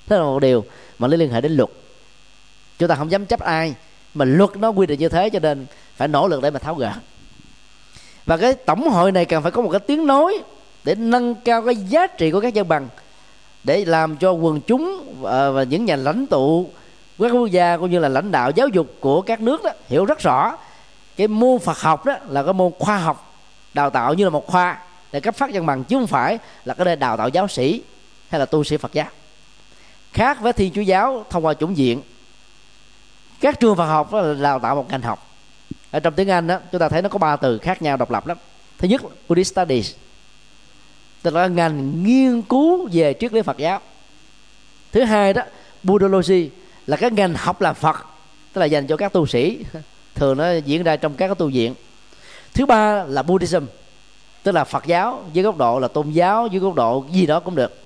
[0.07, 0.64] Thế là một điều
[0.99, 1.70] mà liên hệ đến luật.
[2.78, 3.74] Chúng ta không dám chấp ai
[4.14, 5.66] mà luật nó quy định như thế cho nên
[5.97, 6.93] phải nỗ lực để mà tháo gỡ
[8.26, 10.39] và cái tổng hội này cần phải có một cái tiếng nói
[10.85, 12.89] để nâng cao cái giá trị của các dân bằng
[13.65, 16.71] để làm cho quần chúng và những nhà lãnh tụ,
[17.19, 20.05] các quốc gia cũng như là lãnh đạo giáo dục của các nước đó hiểu
[20.05, 20.57] rất rõ
[21.17, 23.35] cái môn Phật học đó là cái môn khoa học,
[23.75, 24.79] đào tạo như là một khoa
[25.12, 27.83] để cấp phát văn bằng, chứ không phải là cái nơi đào tạo giáo sĩ
[28.29, 29.07] hay là tu sĩ Phật giáo.
[30.12, 32.03] Khác với thiên chúa giáo thông qua chủng diện,
[33.41, 35.31] các trường Phật học đó là đào tạo một ngành học.
[35.91, 38.11] Ở trong tiếng Anh đó, chúng ta thấy nó có ba từ khác nhau độc
[38.11, 38.37] lập lắm.
[38.79, 39.95] Thứ nhất, Buddhist Studies
[41.25, 43.81] tức là ngành nghiên cứu về triết lý Phật giáo.
[44.93, 45.43] Thứ hai đó,
[45.83, 46.51] Buddhology
[46.87, 48.07] là cái ngành học làm Phật,
[48.53, 49.64] tức là dành cho các tu sĩ,
[50.14, 51.75] thường nó diễn ra trong các tu viện.
[52.55, 53.64] Thứ ba là buddhism,
[54.43, 57.41] tức là phật giáo với góc độ là tôn giáo với góc độ gì đó
[57.41, 57.83] cũng được.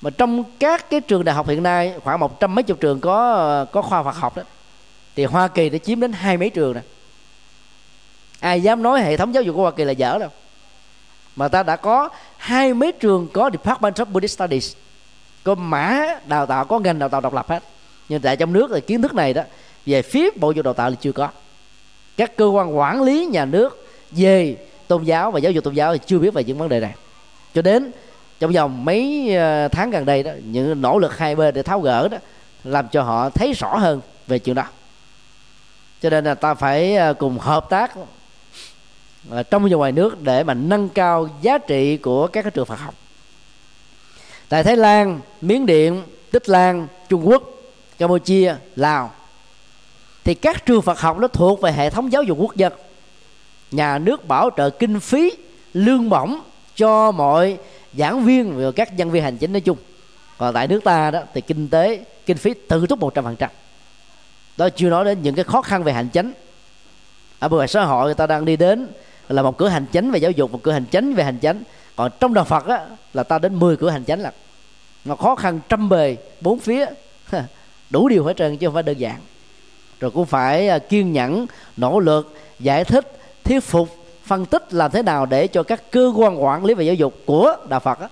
[0.00, 3.00] Mà trong các cái trường đại học hiện nay, khoảng một trăm mấy chục trường
[3.00, 4.42] có có khoa Phật học đó,
[5.16, 6.82] thì Hoa Kỳ đã chiếm đến hai mấy trường này
[8.40, 10.30] ai dám nói hệ thống giáo dục của Hoa Kỳ là dở đâu.
[11.36, 12.08] Mà ta đã có
[12.48, 14.74] hai mấy trường có Department of Buddhist Studies.
[15.44, 17.62] Có mã đào tạo, có ngành đào tạo độc lập hết.
[18.08, 19.42] Nhưng tại trong nước thì kiến thức này đó,
[19.86, 21.28] về phía bộ giáo dục đào tạo thì chưa có.
[22.16, 25.92] Các cơ quan quản lý nhà nước về tôn giáo và giáo dục tôn giáo
[25.92, 26.94] thì chưa biết về những vấn đề này.
[27.54, 27.90] Cho đến
[28.40, 31.80] trong vòng mấy ờ, tháng gần đây đó, những nỗ lực hai bên để tháo
[31.80, 32.18] gỡ đó,
[32.64, 34.64] làm cho họ thấy rõ hơn về chuyện đó.
[36.02, 37.94] Cho nên là ta phải ờ, cùng hợp tác
[39.50, 42.80] trong và ngoài nước để mà nâng cao giá trị của các cái trường Phật
[42.80, 42.94] học.
[44.48, 47.42] Tại Thái Lan, Miến Điện, Tích Lan, Trung Quốc,
[47.98, 49.12] Campuchia, Lào
[50.24, 52.72] thì các trường Phật học nó thuộc về hệ thống giáo dục quốc dân
[53.70, 55.32] nhà nước bảo trợ kinh phí
[55.74, 56.40] lương bổng
[56.76, 57.58] cho mọi
[57.94, 59.76] giảng viên và các nhân viên hành chính nói chung.
[60.38, 63.36] Còn tại nước ta đó thì kinh tế kinh phí tự túc một trăm phần
[63.36, 63.50] trăm.
[64.56, 66.32] Đó chưa nói đến những cái khó khăn về hành chính.
[67.38, 68.88] Ở ngoài xã hội người ta đang đi đến
[69.28, 71.62] là một cửa hành chính về giáo dục một cửa hành chính về hành chính
[71.96, 74.32] còn trong đạo Phật á, là ta đến 10 cửa hành chính là
[75.04, 76.86] nó khó khăn trăm bề bốn phía
[77.90, 79.20] đủ điều hết trơn chứ không phải đơn giản.
[80.00, 84.90] Rồi cũng phải à, kiên nhẫn nỗ lực giải thích thuyết phục phân tích làm
[84.90, 88.00] thế nào để cho các cơ quan quản lý về giáo dục của đạo Phật
[88.00, 88.08] á,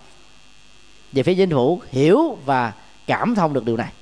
[1.13, 2.73] về phía chính phủ hiểu và
[3.07, 3.93] cảm thông được điều này.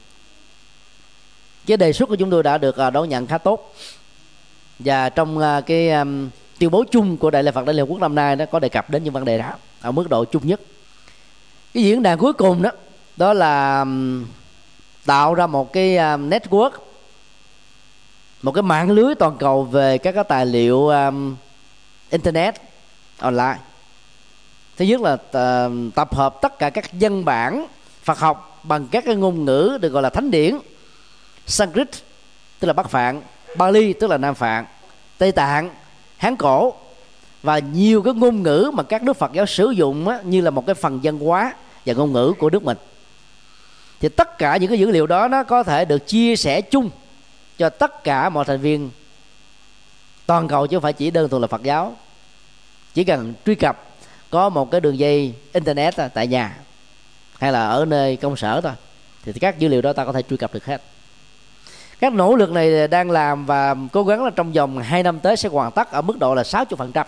[1.66, 3.74] Cái đề xuất của chúng tôi đã được à, đón nhận khá tốt.
[4.78, 5.90] Và trong à, cái
[6.64, 8.68] tuyên bố chung của đại lễ Phật đại liên quốc năm nay nó có đề
[8.68, 10.60] cập đến những vấn đề đó ở mức độ chung nhất.
[11.74, 12.70] Cái diễn đàn cuối cùng đó
[13.16, 13.84] đó là
[15.06, 16.70] tạo ra một cái network
[18.42, 21.36] một cái mạng lưới toàn cầu về các cái tài liệu um,
[22.10, 22.54] internet
[23.18, 23.58] online.
[24.76, 27.66] Thứ nhất là uh, tập hợp tất cả các văn bản
[28.02, 30.58] Phật học bằng các cái ngôn ngữ được gọi là thánh điển
[31.46, 31.90] Sanskrit
[32.58, 33.22] tức là Bắc Phạn
[33.56, 34.64] Bali tức là Nam Phạn
[35.18, 35.70] Tây Tạng
[36.24, 36.74] Hán cổ.
[37.42, 40.50] Và nhiều cái ngôn ngữ mà các đức Phật giáo sử dụng á, như là
[40.50, 41.54] một cái phần văn hóa
[41.86, 42.76] và ngôn ngữ của nước mình.
[44.00, 46.90] Thì tất cả những cái dữ liệu đó nó có thể được chia sẻ chung
[47.58, 48.90] cho tất cả mọi thành viên
[50.26, 51.96] toàn cầu chứ không phải chỉ đơn thuần là Phật giáo.
[52.94, 53.84] Chỉ cần truy cập
[54.30, 56.58] có một cái đường dây internet tại nhà
[57.38, 58.72] hay là ở nơi công sở thôi
[59.24, 60.82] thì các dữ liệu đó ta có thể truy cập được hết
[62.00, 65.36] các nỗ lực này đang làm và cố gắng là trong vòng 2 năm tới
[65.36, 67.04] sẽ hoàn tất ở mức độ là 60%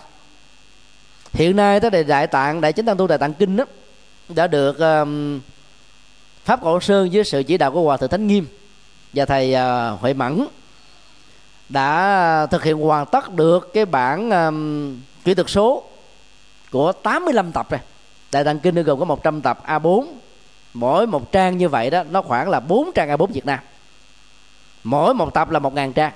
[1.33, 3.65] hiện nay tới đại tạng đại chính tăng tu đại tạng kinh đó,
[4.29, 5.39] đã được um,
[6.45, 8.45] pháp cổ sơn dưới sự chỉ đạo của hòa thượng thánh nghiêm
[9.13, 10.45] và thầy uh, huệ mẫn
[11.69, 15.83] đã thực hiện hoàn tất được cái bản um, kỹ thuật số
[16.71, 17.81] của 85 tập này
[18.31, 20.05] đại tạng kinh gồm có 100 tập A4
[20.73, 23.59] mỗi một trang như vậy đó nó khoảng là 4 trang A4 Việt Nam
[24.87, 26.11] mỗi một tập là một ngàn trang.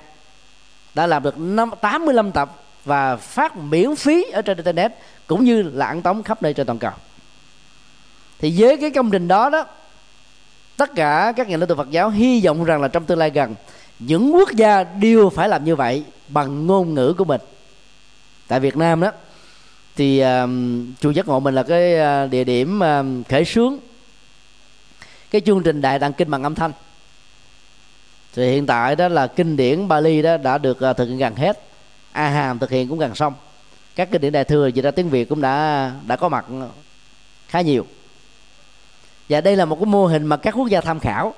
[0.94, 4.92] Đã làm được 5, 85 tập và phát miễn phí ở trên internet
[5.26, 6.92] cũng như là ăn tống khắp nơi trên toàn cầu.
[8.38, 9.64] Thì với cái công trình đó đó
[10.76, 13.30] tất cả các nhà lãnh đạo Phật giáo hy vọng rằng là trong tương lai
[13.30, 13.54] gần
[13.98, 17.40] những quốc gia đều phải làm như vậy bằng ngôn ngữ của mình.
[18.48, 19.10] Tại Việt Nam đó
[19.96, 20.50] thì uh,
[21.00, 23.76] chùa giác ngộ mình là cái uh, địa điểm uh, khởi xướng
[25.30, 26.72] cái chương trình đại tạng kinh bằng âm thanh
[28.34, 31.34] thì hiện tại đó là kinh điển Bali đó đã được à, thực hiện gần
[31.34, 31.62] hết.
[32.12, 33.34] A hàm thực hiện cũng gần xong.
[33.94, 36.44] Các kinh điển đại thừa dịch ra tiếng việt cũng đã đã có mặt
[37.48, 37.86] khá nhiều.
[39.28, 41.34] Và đây là một cái mô hình mà các quốc gia tham khảo.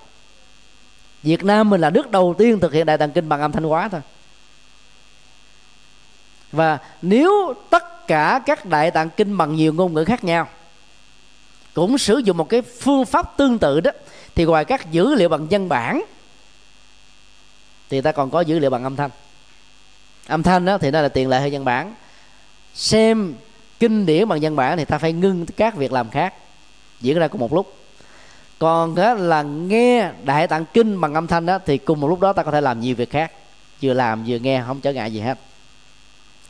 [1.22, 3.64] Việt Nam mình là nước đầu tiên thực hiện đại tạng kinh bằng âm thanh
[3.64, 4.00] hóa thôi.
[6.52, 10.48] Và nếu tất cả các đại tạng kinh bằng nhiều ngôn ngữ khác nhau,
[11.74, 13.90] cũng sử dụng một cái phương pháp tương tự đó,
[14.34, 16.04] thì ngoài các dữ liệu bằng văn bản
[17.90, 19.10] thì ta còn có dữ liệu bằng âm thanh.
[20.26, 21.94] Âm thanh đó thì nó là tiền lệ hơn văn bản.
[22.74, 23.34] Xem
[23.80, 26.34] kinh điển bằng văn bản thì ta phải ngưng các việc làm khác,
[27.00, 27.74] diễn ra cùng một lúc.
[28.58, 32.20] Còn đó là nghe đại tạng kinh bằng âm thanh đó thì cùng một lúc
[32.20, 33.32] đó ta có thể làm nhiều việc khác.
[33.82, 35.38] Vừa làm vừa nghe, không trở ngại gì hết.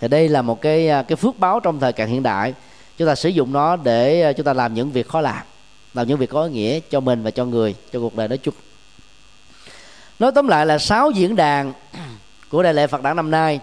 [0.01, 2.55] Thì đây là một cái à, cái phước báo trong thời càng hiện đại.
[2.99, 5.43] Chúng ta sử dụng nó để à, chúng ta làm những việc khó làm
[5.95, 8.39] làm những việc có ý nghĩa cho mình và cho người, cho cuộc đời nói
[8.39, 8.55] chung
[10.19, 11.73] nói tóm lại là sáu diễn đàn
[12.49, 13.61] của đại lễ Phật đản năm nay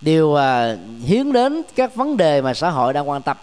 [0.00, 3.36] đều à, hiến đến các vấn đề mà xã hội đang quan tâm.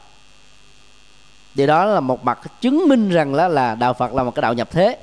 [1.54, 4.42] Điều đó là một mặt chứng minh rằng đó là đạo Phật là một cái
[4.42, 4.98] đạo nhập thế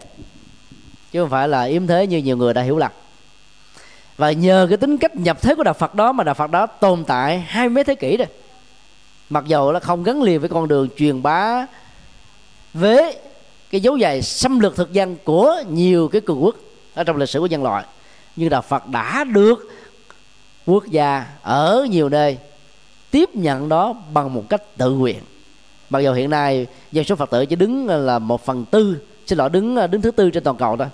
[1.12, 2.92] chứ không phải là yếm thế như nhiều người đã hiểu lầm.
[4.16, 6.66] Và nhờ cái tính cách nhập thế của đạo Phật đó mà đạo Phật đó
[6.66, 8.28] tồn tại hai mấy thế kỷ rồi.
[9.30, 11.66] Mặc dầu là không gắn liền với con đường truyền bá
[12.74, 13.18] với
[13.70, 16.56] cái dấu dài xâm lược thực dân của nhiều cái cường quốc
[16.94, 17.84] ở trong lịch sử của nhân loại.
[18.36, 19.68] Nhưng đạo Phật đã được
[20.66, 22.38] quốc gia ở nhiều nơi
[23.10, 25.18] tiếp nhận đó bằng một cách tự nguyện.
[25.90, 28.96] Mặc dù hiện nay dân số phật tử chỉ đứng là một phần tư,
[29.26, 30.86] xin lỗi, đứng đứng thứ tư trên toàn cầu đó.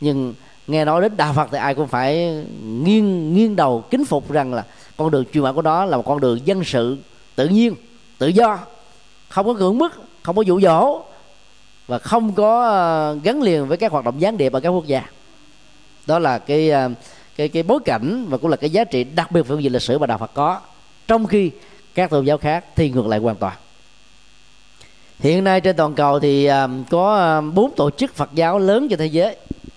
[0.00, 0.34] Nhưng
[0.66, 4.54] nghe nói đến đạo phật thì ai cũng phải nghiêng nghiêng đầu kính phục rằng
[4.54, 4.64] là
[4.96, 6.96] con đường truyền bá của nó là một con đường dân sự
[7.34, 7.74] tự nhiên,
[8.18, 8.58] tự do,
[9.28, 9.92] không có cưỡng bức
[10.22, 11.02] không có dụ dỗ
[11.86, 14.86] và không có ờ, gắn liền với các hoạt động gián điệp ở các quốc
[14.86, 15.02] gia.
[16.06, 16.90] Đó là cái ờ,
[17.36, 19.72] cái cái bối cảnh và cũng là cái giá trị đặc biệt về phương diện
[19.72, 20.60] lịch sử mà đạo Phật có.
[21.06, 21.50] Trong khi
[21.94, 23.56] các tôn giáo khác thì ngược lại hoàn toàn.
[25.18, 28.98] Hiện nay trên toàn cầu thì ờ, có bốn tổ chức Phật giáo lớn trên
[28.98, 29.36] thế giới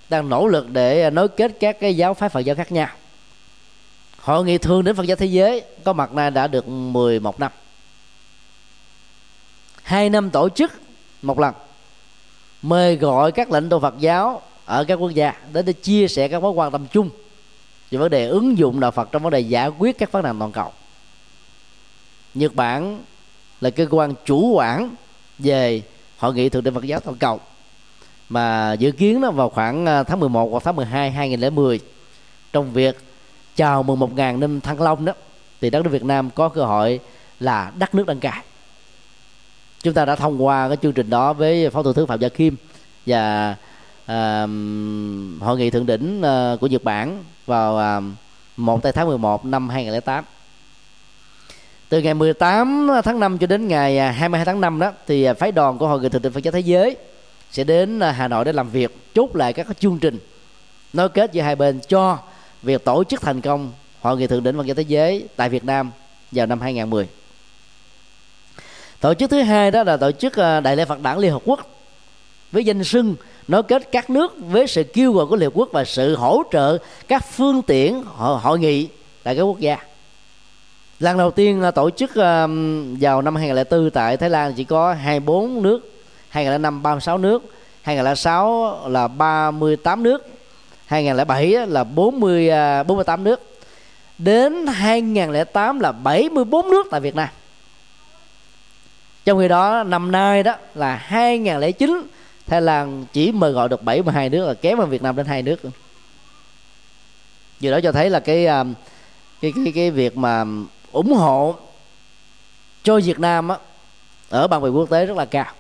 [0.10, 2.90] đang nỗ lực để nối kết các cái giáo phái Phật giáo khác nhau.
[4.20, 7.52] Hội nghị thường đến Phật giáo thế giới có mặt nay đã được 11 năm.
[9.84, 10.72] Hai năm tổ chức
[11.22, 11.54] một lần
[12.62, 16.28] mời gọi các lãnh đạo Phật giáo ở các quốc gia đến để chia sẻ
[16.28, 17.10] các mối quan tâm chung
[17.92, 20.40] về vấn đề ứng dụng đạo Phật trong vấn đề giải quyết các vấn nạn
[20.40, 20.72] toàn cầu.
[22.34, 23.04] Nhật Bản
[23.62, 24.96] là cơ quan chủ quản
[25.40, 25.82] về
[26.18, 27.40] hội nghị thượng đỉnh Phật giáo toàn cầu,
[28.30, 31.80] mà dự kiến nó vào khoảng à, tháng 11 hoặc tháng 12 2010
[32.54, 32.98] trong việc
[33.56, 35.14] chào mừng 1.000 năm thăng long đó,
[35.62, 37.00] thì đất nước Việt Nam có cơ hội
[37.40, 38.44] là đất nước đăng cai
[39.84, 42.30] chúng ta đã thông qua cái chương trình đó với phó thủ tướng phạm gia
[42.30, 42.56] kim
[43.06, 43.56] và
[44.06, 44.48] à,
[45.40, 48.02] hội nghị thượng đỉnh à, của nhật bản vào à,
[48.58, 50.24] 1 tây tháng 11 năm 2008
[51.90, 55.34] từ ngày 18 tháng 5 cho đến ngày ờ, 22 tháng 5 đó thì ờ,
[55.34, 56.96] phái đoàn của hội nghị thượng đỉnh Phật giáo thế giới
[57.52, 60.20] sẽ đến Hà Nội để làm việc chốt lại các chương trình
[60.94, 62.18] nối kết giữa hai bên cho
[62.62, 63.72] việc tổ chức thành công
[64.02, 65.92] hội nghị thượng đỉnh Phật giáo thế giới tại Việt Nam
[66.32, 67.08] vào năm 2010
[69.00, 71.42] tổ chức thứ hai đó là tổ chức ờ, đại lễ phật đản liên hợp
[71.46, 71.68] quốc
[72.52, 73.16] với danh sưng
[73.48, 76.44] nối kết các nước với sự kêu gọi của liên hợp quốc và sự hỗ
[76.52, 76.78] trợ
[77.08, 78.88] các phương tiện hội, hội nghị
[79.24, 79.78] tại các quốc gia.
[81.00, 82.48] Lần đầu tiên ờ, tổ chức ờ,
[83.00, 85.92] vào năm 2004 tại Thái Lan chỉ có 24 nước
[86.30, 87.44] 2005 36 nước
[87.82, 90.28] 2006 là 38 nước
[90.86, 92.50] 2007 là 40
[92.88, 93.58] 48 nước
[94.18, 97.30] đến 2008 là 74 nước tại Việt Nam
[99.28, 102.08] trong khi đó, năm nay đó là 2009
[102.46, 105.42] Thái Lan chỉ mời gọi được 72 nước là kém hơn Việt Nam đến hai
[105.42, 105.60] nước
[107.60, 108.64] Điều đó cho thấy là cái à,
[109.42, 110.46] cái cái cái việc mà
[110.92, 111.56] ủng hộ
[112.84, 113.58] cho Việt Nam á,
[114.30, 115.54] ở bạn bè quốc tế rất là cao.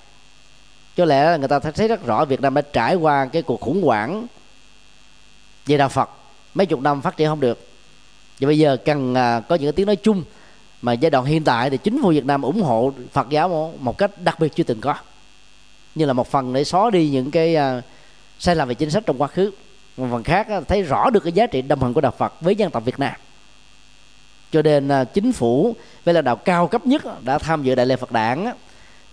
[0.96, 3.62] Cho lẽ là người ta thấy rất rõ Việt Nam đã trải qua cái cuộc
[3.62, 4.28] khủng hoảng
[5.66, 6.10] về đạo Phật
[6.54, 7.68] mấy chục năm phát triển không được.
[8.40, 10.24] Và bây giờ cần à, có những cái tiếng nói chung
[10.82, 13.98] mà giai đoạn hiện tại thì chính phủ Việt Nam ủng hộ Phật giáo một
[13.98, 14.96] cách đặc biệt chưa từng có.
[15.96, 17.84] Như là một phần để xóa đi những cái uh,
[18.40, 19.52] sai lầm về chính sách trong quá khứ.
[19.98, 22.42] Một phần khác uh, thấy rõ được cái giá trị đồng hành của đạo Phật
[22.42, 23.14] với dân tộc Việt Nam.
[24.52, 25.76] Cho nên uh, chính phủ
[26.06, 28.46] với là đạo cao cấp nhất đã tham dự đại lễ Phật đản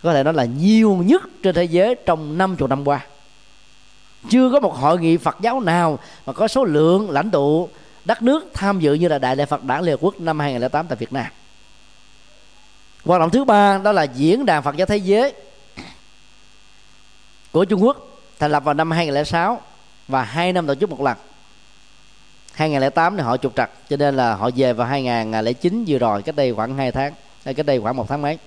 [0.02, 3.06] có thể nói là nhiều nhất trên thế giới trong năm chục năm qua.
[4.30, 7.68] Chưa có một hội nghị Phật giáo nào mà có số lượng lãnh tụ
[8.04, 10.86] đất nước tham dự như là đại lễ Phật đản Liên Hợp Quốc năm 2008
[10.86, 11.26] tại Việt Nam
[13.04, 15.32] hoạt động thứ ba, đó là diễn đàn Phật giáo thế giới
[17.52, 19.60] của Trung Quốc, thành lập vào năm 2006
[20.08, 21.16] và hai năm tổ chức một lần.
[22.52, 26.36] 2008 thì họ trục trặc, cho nên là họ về vào 2009 vừa rồi, cách
[26.36, 27.12] đây khoảng 2 tháng
[27.44, 28.38] hay cách đây khoảng một tháng mấy.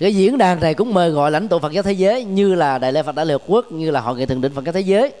[0.00, 2.78] Cái diễn đàn này cũng mời gọi lãnh tụ Phật giáo thế giới như là
[2.78, 4.80] Đại lễ Phật Đại Liên Quốc, như là hội nghị thượng đỉnh Phật giáo thế
[4.80, 5.12] giới,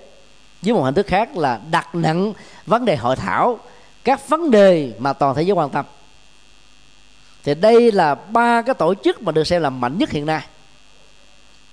[0.62, 2.32] với một hình thức khác là đặt nặng
[2.66, 3.58] vấn đề hội thảo,
[4.04, 5.84] các vấn đề mà toàn thế giới quan tâm
[7.44, 10.46] thì đây là ba cái tổ chức mà được xem là mạnh nhất hiện nay.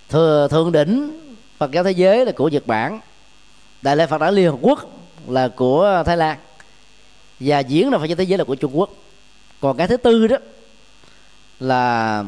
[0.09, 1.19] Thừa, thượng đỉnh,
[1.57, 2.99] Phật giáo thế giới là của Nhật Bản,
[3.81, 4.79] Đại lễ Phật giáo Liên Hợp Quốc
[5.27, 6.37] là của Thái Lan,
[7.39, 8.89] và diễn là Phật giáo thế giới là của Trung Quốc.
[9.59, 10.37] Còn cái thứ tư đó
[11.59, 12.23] là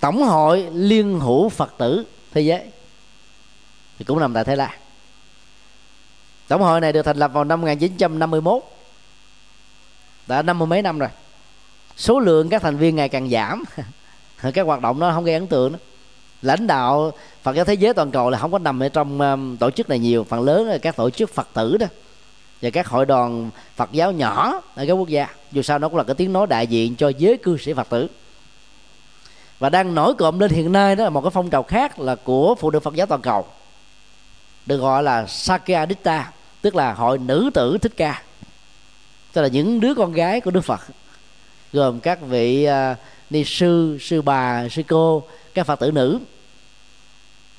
[0.00, 2.60] tổng hội liên hữu Phật tử thế giới,
[3.98, 4.70] thì cũng nằm tại Thái Lan.
[6.48, 8.62] Tổng hội này được thành lập vào năm 1951
[10.26, 11.08] đã năm mươi mấy năm rồi
[11.96, 13.64] số lượng các thành viên ngày càng giảm.
[14.54, 15.78] Các hoạt động nó không gây ấn tượng đó
[16.44, 19.56] lãnh đạo Phật giáo thế giới toàn cầu là không có nằm ở trong um,
[19.56, 20.24] tổ chức này nhiều.
[20.24, 21.86] Phần lớn là các tổ chức Phật tử đó.
[22.62, 25.28] Và các hội đoàn Phật giáo nhỏ ở các quốc gia.
[25.52, 27.88] Dù sao nó cũng là cái tiếng nói đại diện cho giới cư sĩ Phật
[27.88, 28.08] tử.
[29.58, 32.14] Và đang nổi cộm lên hiện nay đó là một cái phong trào khác là
[32.14, 33.46] của phụ nữ Phật giáo toàn cầu.
[34.66, 36.32] Được gọi là Sakya Ditta
[36.62, 38.22] tức là hội nữ tử thích ca.
[39.32, 40.80] Tức là những đứa con gái của đức phật
[41.74, 42.96] gồm các vị uh,
[43.30, 45.22] ni sư sư bà sư cô
[45.54, 46.18] các phật tử nữ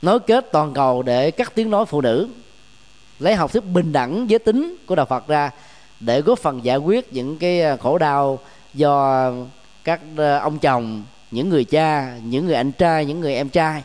[0.02, 2.28] nối kết toàn cầu để cắt tiếng nói phụ nữ
[3.20, 5.52] lấy học thuyết bình đẳng giới tính của đạo phật ra
[6.00, 8.40] để góp phần giải quyết những cái à, khổ đau
[8.74, 9.32] do
[9.84, 13.84] các à, ông chồng những người cha những người anh trai những người em trai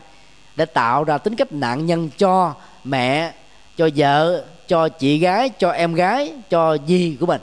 [0.55, 2.53] để tạo ra tính cách nạn nhân cho
[2.83, 3.33] mẹ
[3.77, 7.41] cho vợ cho chị gái cho em gái cho dì của mình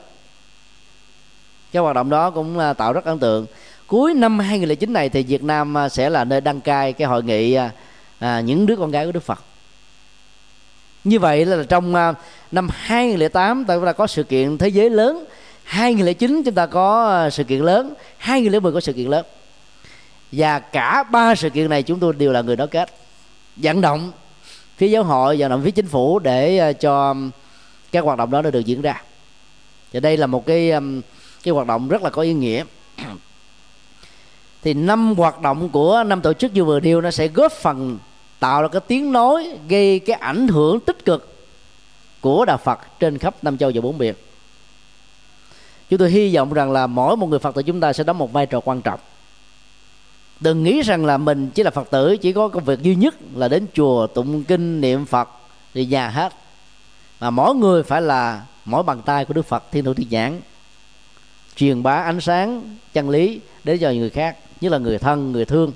[1.71, 3.45] cái hoạt động đó cũng à, tạo rất ấn tượng.
[3.87, 7.23] Cuối năm 2009 này thì Việt Nam à, sẽ là nơi đăng cai cái hội
[7.23, 7.71] nghị à,
[8.19, 9.39] à, những đứa con gái của Đức Phật.
[11.03, 12.15] Như vậy là trong uh,
[12.51, 15.25] năm 2008 ta có sự kiện thế giới lớn.
[15.63, 17.93] 2009 chúng ta có sự kiện lớn.
[18.17, 19.25] 2010 có sự kiện lớn.
[20.31, 22.89] Và cả ba sự kiện này chúng tôi đều là người đó kết.
[23.55, 24.11] Vận động
[24.77, 27.15] phía giáo hội vận động phía chính phủ để cho
[27.91, 29.01] các hoạt động đó được diễn ra.
[29.93, 30.71] Thì đây là một cái
[31.43, 32.63] cái hoạt động rất là có ý nghĩa.
[34.61, 37.99] Thì năm hoạt động của năm tổ chức như vừa nêu nó sẽ góp phần
[38.39, 41.35] tạo ra cái tiếng nói, gây cái ảnh hưởng tích cực
[42.21, 44.15] của đạo Phật trên khắp năm châu và bốn biển.
[45.89, 48.17] Chúng tôi hy vọng rằng là mỗi một người Phật tử chúng ta sẽ đóng
[48.17, 48.99] một vai trò quan trọng.
[50.39, 53.15] Đừng nghĩ rằng là mình chỉ là Phật tử, chỉ có công việc duy nhất
[53.35, 55.29] là đến chùa tụng kinh niệm Phật
[55.73, 56.33] thì nhà hết
[57.19, 60.41] mà mỗi người phải là mỗi bàn tay của Đức Phật Thiên Thủ Thiên Nhãn
[61.59, 65.45] truyền bá ánh sáng chân lý đến cho người khác nhất là người thân người
[65.45, 65.71] thương.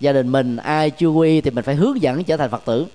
[0.00, 2.86] Gia đình mình ai chưa quy thì mình phải hướng dẫn trở thành phật tử.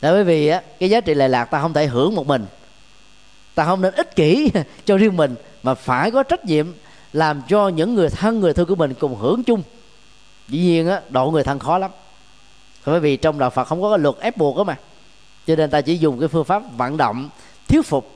[0.00, 2.46] Tại bởi vì á, cái giá trị lệ lạc ta không thể hưởng một mình.
[3.54, 4.50] Ta không nên ích kỷ
[4.84, 6.72] cho riêng mình mà phải có trách nhiệm
[7.12, 9.62] làm cho những người thân người thương của mình cùng hưởng chung.
[10.48, 11.90] Dĩ nhiên á độ người thân khó lắm.
[12.86, 14.76] Bởi vì trong đạo phật không có cái luật ép buộc đó mà.
[15.46, 17.28] Cho nên ta chỉ dùng cái phương pháp vận động
[17.68, 18.15] thuyết phục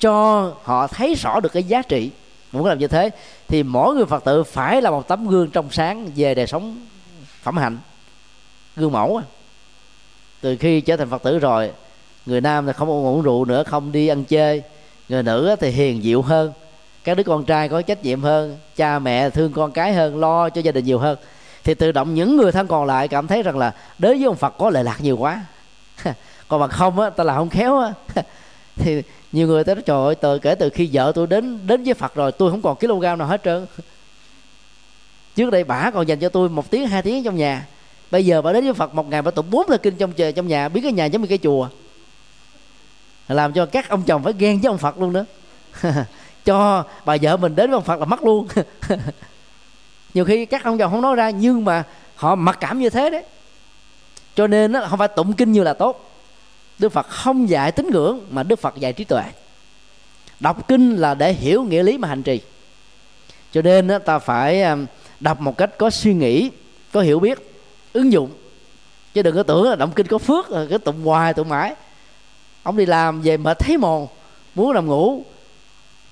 [0.00, 2.10] cho họ thấy rõ được cái giá trị.
[2.52, 3.10] Muốn làm như thế,
[3.48, 6.86] thì mỗi người phật tử phải là một tấm gương trong sáng về đời sống
[7.42, 7.78] phẩm hạnh.
[8.76, 9.24] Gương mẫu à.
[10.40, 11.70] từ khi trở thành phật tử rồi,
[12.26, 14.62] người nam thì không uống rượu nữa, không đi ăn chơi.
[15.08, 16.52] Người nữ thì hiền dịu hơn.
[17.04, 18.58] Các đứa con trai có trách nhiệm hơn.
[18.76, 21.18] Cha mẹ thương con cái hơn, lo cho gia đình nhiều hơn.
[21.64, 24.36] Thì tự động những người thân còn lại cảm thấy rằng là đối với ông
[24.36, 25.44] phật có lệ lạc nhiều quá.
[26.48, 27.92] Còn mà không á, ta là không khéo á.
[28.76, 29.02] thì
[29.32, 31.94] nhiều người tới nói trời ơi, từ kể từ khi vợ tôi đến đến với
[31.94, 33.66] phật rồi, tôi không còn kg nào hết trơn.
[35.36, 37.66] Trước đây bả còn dành cho tôi một tiếng, hai tiếng trong nhà.
[38.10, 40.48] Bây giờ bà đến với phật một ngày bà tụng bốn lời kinh trong trong
[40.48, 41.68] nhà, biết cái nhà giống như cái chùa.
[43.28, 45.24] Làm cho các ông chồng phải ghen với ông phật luôn đó.
[46.44, 48.46] Cho bà vợ mình đến với ông phật là mất luôn.
[50.14, 51.84] Nhiều khi các ông chồng không nói ra, nhưng mà
[52.16, 53.24] họ mặc cảm như thế đấy.
[54.34, 56.10] Cho nên nó không phải tụng kinh như là tốt
[56.78, 59.22] đức phật không dạy tín ngưỡng, mà đức phật dạy trí tuệ.
[60.40, 62.40] Đọc kinh là để hiểu nghĩa lý mà hành trì.
[63.52, 64.64] Cho nên ta phải
[65.20, 66.50] đọc một cách có suy nghĩ,
[66.92, 67.38] có hiểu biết,
[67.92, 68.30] ứng dụng.
[69.14, 71.74] Chứ đừng có tưởng là động kinh có phước, rồi cái tụng hoài, tụng mãi.
[72.62, 74.06] Ông đi làm về mệt thấy mòn
[74.54, 75.24] muốn nằm ngủ.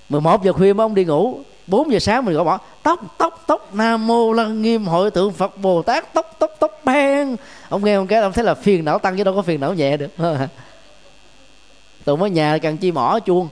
[0.08, 1.40] 11 giờ khuya mà ông đi ngủ.
[1.66, 5.32] 4 giờ sáng mình gọi bỏ tóc tóc tóc, nam mô lăng nghiêm hội tượng
[5.32, 7.36] phật bồ tát, tóc tóc tóc, bang.
[7.68, 9.74] Ông nghe một cái ông thấy là phiền não tăng chứ đâu có phiền não
[9.74, 10.10] nhẹ được.
[12.04, 13.48] Tụng ở nhà cần chi mỏ chuông.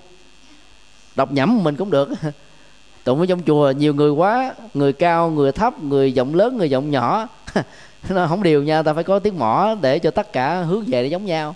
[1.15, 2.09] Đọc nhẩm mình cũng được.
[3.05, 6.71] Tụng ở trong chùa nhiều người quá, người cao, người thấp, người giọng lớn, người
[6.71, 7.29] giọng nhỏ.
[8.09, 11.03] Nó không điều nha, ta phải có tiếng mỏ để cho tất cả hướng về
[11.03, 11.55] để giống nhau.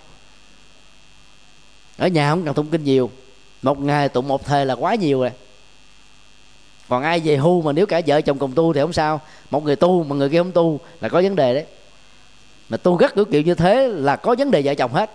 [1.97, 3.11] Ở nhà không cần tụng kinh nhiều.
[3.61, 5.31] Một ngày tụng một thề là quá nhiều rồi
[6.89, 9.21] còn ai về hưu mà nếu cả vợ chồng cùng tu thì không sao.
[9.51, 11.65] Một người tu mà người kia không tu là có vấn đề đấy.
[12.69, 15.11] Mà tu gắt kiểu kiểu như thế là có vấn đề vợ chồng hết.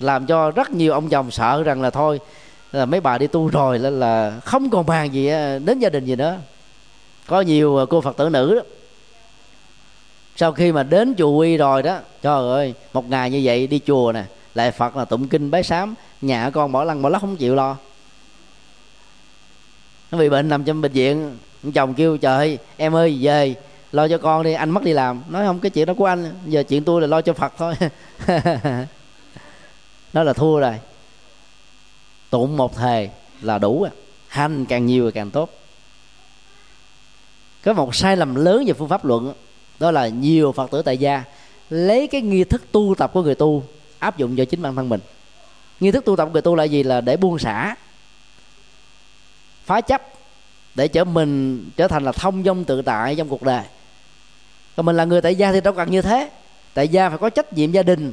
[0.00, 2.20] Làm cho rất nhiều ông chồng sợ rằng là thôi
[2.72, 5.88] là mấy bà đi tu rồi là, là không còn bàn gì à, đến gia
[5.88, 6.38] đình gì nữa.
[7.26, 8.60] Có nhiều à, cô phật tử nữ đó.
[10.36, 13.80] Sau khi mà đến chùa quy rồi đó trời ơi một ngày như vậy đi
[13.86, 17.20] chùa nè lại phật là tụng kinh bái sám nhà con bỏ lăn bỏ lắc
[17.20, 17.76] không chịu lo
[20.10, 21.38] nó bị bệnh nằm trong bệnh viện.
[21.74, 23.54] Chồng kêu, trời em ơi, về,
[23.92, 25.22] lo cho con đi, anh mất đi làm.
[25.28, 27.74] Nói, không, cái chuyện đó của anh, giờ chuyện tôi là lo cho phật thôi.
[30.12, 30.74] Đó là thua rồi.
[32.30, 33.10] Tụng một thề
[33.42, 33.90] là đủ à
[34.36, 35.50] hành càng nhiều càng tốt.
[37.64, 39.34] Có một sai lầm lớn về phương pháp luận,
[39.78, 41.24] đó là nhiều phật tử tại gia
[41.70, 43.62] lấy cái nghi thức tu tập của người tu
[43.98, 45.00] áp dụng cho chính bản thân mình.
[45.80, 46.82] Nghi thức tu tập của người tu là gì?
[46.82, 47.74] Là để buông xả
[49.66, 50.02] phá chấp
[50.74, 53.64] để trở mình trở thành là thông dong tự tại trong cuộc đời.
[54.76, 56.30] Còn mình là người tại gia thì đâu cần như thế.
[56.74, 58.12] Tại gia phải có trách nhiệm gia đình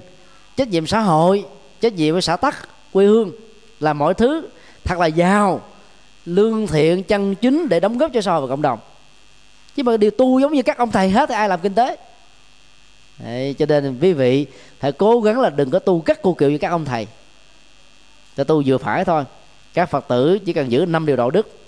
[0.57, 1.45] trách nhiệm xã hội
[1.81, 3.31] trách nhiệm với xã tắc quê hương
[3.79, 4.49] là mọi thứ.
[4.83, 5.61] Thật là giàu
[6.25, 8.79] lương thiện chân chính để đóng góp cho xã hội và cộng đồng.
[9.75, 11.97] Chứ mà điều tu giống như các ông thầy hết thì ai làm kinh tế?
[13.19, 14.45] Đấy, cho nên quý vị
[14.79, 17.07] hãy cố gắng là đừng có tu cắt cô kiệu như các ông thầy.
[18.35, 19.23] Ta tu vừa phải thôi
[19.73, 21.59] các phật tử chỉ cần giữ năm điều đạo đức,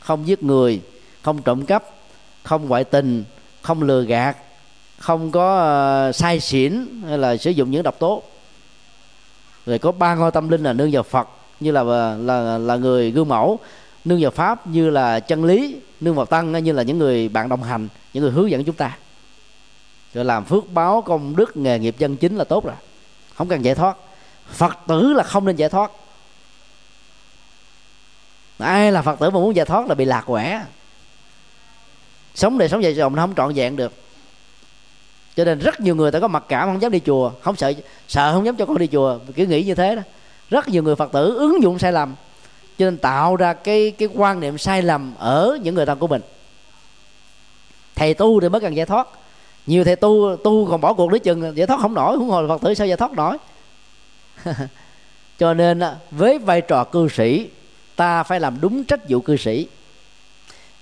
[0.00, 0.80] không giết người,
[1.22, 1.84] không trộm cắp,
[2.42, 3.24] không ngoại tình,
[3.62, 4.36] không lừa gạt,
[4.98, 8.22] không có ờ, sai xỉn hay là sử dụng những độc tố.
[9.66, 11.28] Rồi có ba ngôi tâm linh là nương vào phật,
[11.60, 13.58] như là ờ, là là người gương mẫu,
[14.04, 17.48] nương vào pháp, như là chân lý, nương vào tăng, như là những người bạn
[17.48, 18.98] đồng hành, những người hướng dẫn chúng ta.
[20.14, 22.74] Rồi làm phước báo công đức nghề nghiệp chân chính là tốt rồi,
[23.34, 23.96] không cần giải thoát.
[24.50, 25.90] Phật tử là không nên giải thoát
[28.58, 30.64] ai là phật tử mà muốn giải thoát là bị lạc quẻ.
[32.34, 33.92] Sống đời sống vợ chồng nó không trọn vẹn được.
[35.36, 37.72] Cho nên rất nhiều người ta có mặc cảm, không dám đi chùa, không sợ
[38.08, 40.02] sợ không dám cho con đi chùa cứ nghĩ như thế đó.
[40.50, 42.14] Rất nhiều người phật tử ứng dụng sai lầm,
[42.78, 46.06] cho nên tạo ra cái cái quan niệm sai lầm ở những người thân của
[46.06, 46.22] mình.
[47.94, 49.08] Thầy tu thì mới cần giải thoát.
[49.66, 52.48] Nhiều thầy tu tu còn bỏ cuộc đối chừng, giải thoát không nổi, huống hồ
[52.48, 53.36] phật tử sao giải thoát nổi?
[55.38, 57.48] Cho nên với vai trò cư sĩ
[58.02, 59.66] ta phải làm đúng trách vụ cư sĩ.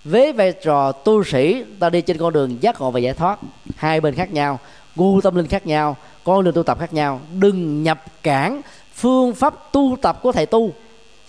[0.05, 3.39] Với vai trò tu sĩ, ta đi trên con đường giác ngộ và giải thoát.
[3.77, 4.59] Hai bên khác nhau,
[4.97, 7.21] gu tâm linh khác nhau, con đường tu tập khác nhau.
[7.39, 8.61] Đừng nhập cản
[8.95, 10.73] phương pháp tu tập của thầy tu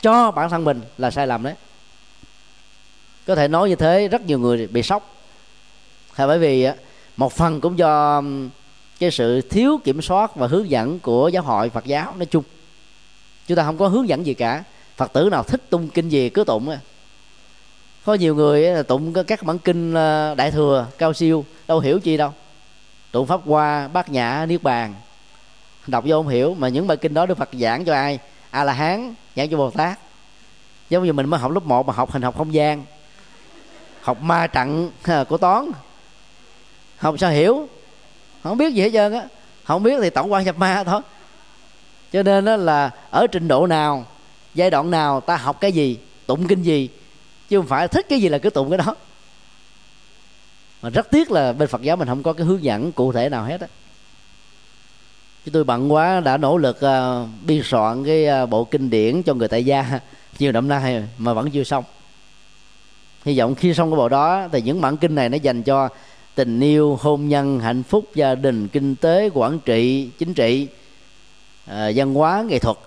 [0.02, 1.54] cho bản thân mình là sai lầm đấy.
[3.28, 5.16] Có thể nói như thế, rất nhiều người bị sốc.
[6.14, 6.68] Hay bởi vì
[7.18, 8.24] một phần cũng do
[9.00, 12.44] cái sự thiếu kiểm soát và hướng dẫn của giáo hội Phật giáo nói chung.
[13.48, 14.64] Chúng ta không có hướng dẫn gì cả.
[14.98, 16.78] Phật tử nào thích tung kinh gì cứ tụng
[18.06, 22.18] có nhiều người tụng các bản kinh ờ, đại thừa, cao siêu, đâu hiểu chi
[22.18, 22.34] đâu.
[23.12, 24.94] Tụng pháp hoa, bát nhã, niết bàn.
[25.88, 28.20] Đọc vô không hiểu, mà những bài kinh đó đức phật giảng cho ai?
[28.50, 30.00] A la hán giảng cho bồ tát
[30.90, 32.84] giống như mình mới học lớp 1 mà học hình học không gian.
[34.02, 34.92] Học ma trận
[35.30, 35.72] của toán.
[36.98, 37.68] Học sao hiểu?
[38.44, 39.24] Không biết gì hết trơn á.
[39.64, 41.02] Không biết thì tổng quan nhập ma thôi.
[42.12, 44.06] Cho nên đó là ở trình độ nào
[44.56, 46.90] giai đoạn nào ta học cái gì tụng kinh gì
[47.50, 48.96] chứ không phải thích cái gì là cứ tụng cái đó.
[50.82, 53.30] Mà rất tiếc là bên Phật giáo mình không có cái hướng dẫn cụ thể
[53.30, 53.68] nào hết á.
[55.46, 59.24] Chứ tôi bận quá đã nỗ lực uh, biên soạn cái uh, bộ kinh điển
[59.24, 60.00] cho người tại gia
[60.40, 61.84] nhiều năm nay mà vẫn chưa xong.
[63.26, 65.90] Hy vọng khi xong cái bộ đó thì những bản kinh này nó dành cho
[66.36, 70.68] tình yêu hôn nhân hạnh phúc gia đình kinh tế quản trị chính trị
[71.66, 72.78] uh, văn hóa nghệ thuật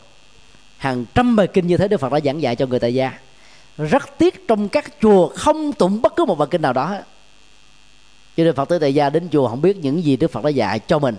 [0.85, 3.13] hàng trăm bài kinh như thế đức phật đã giảng dạy cho người tại gia.
[3.79, 6.97] Rất tiếc trong các chùa không tụng bất cứ một bài kinh nào đó.
[8.37, 10.51] Cho nên phật tử tại gia đến chùa không biết những gì đức phật đã
[10.51, 11.17] dạy cho mình.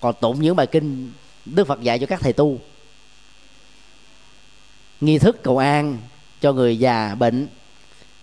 [0.00, 1.12] Còn tụng những bài kinh
[1.44, 2.58] đức phật dạy cho các thầy tu.
[5.00, 5.98] Nghi thức cầu an
[6.40, 7.48] cho người già bệnh.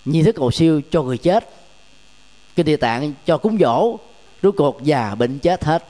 [0.06, 1.50] Nghi thức cầu siêu cho người chết.
[2.56, 3.98] Kinh địa tạng cho cúng dỗ.
[4.44, 5.88] Rốt cuộc già bệnh chết hết.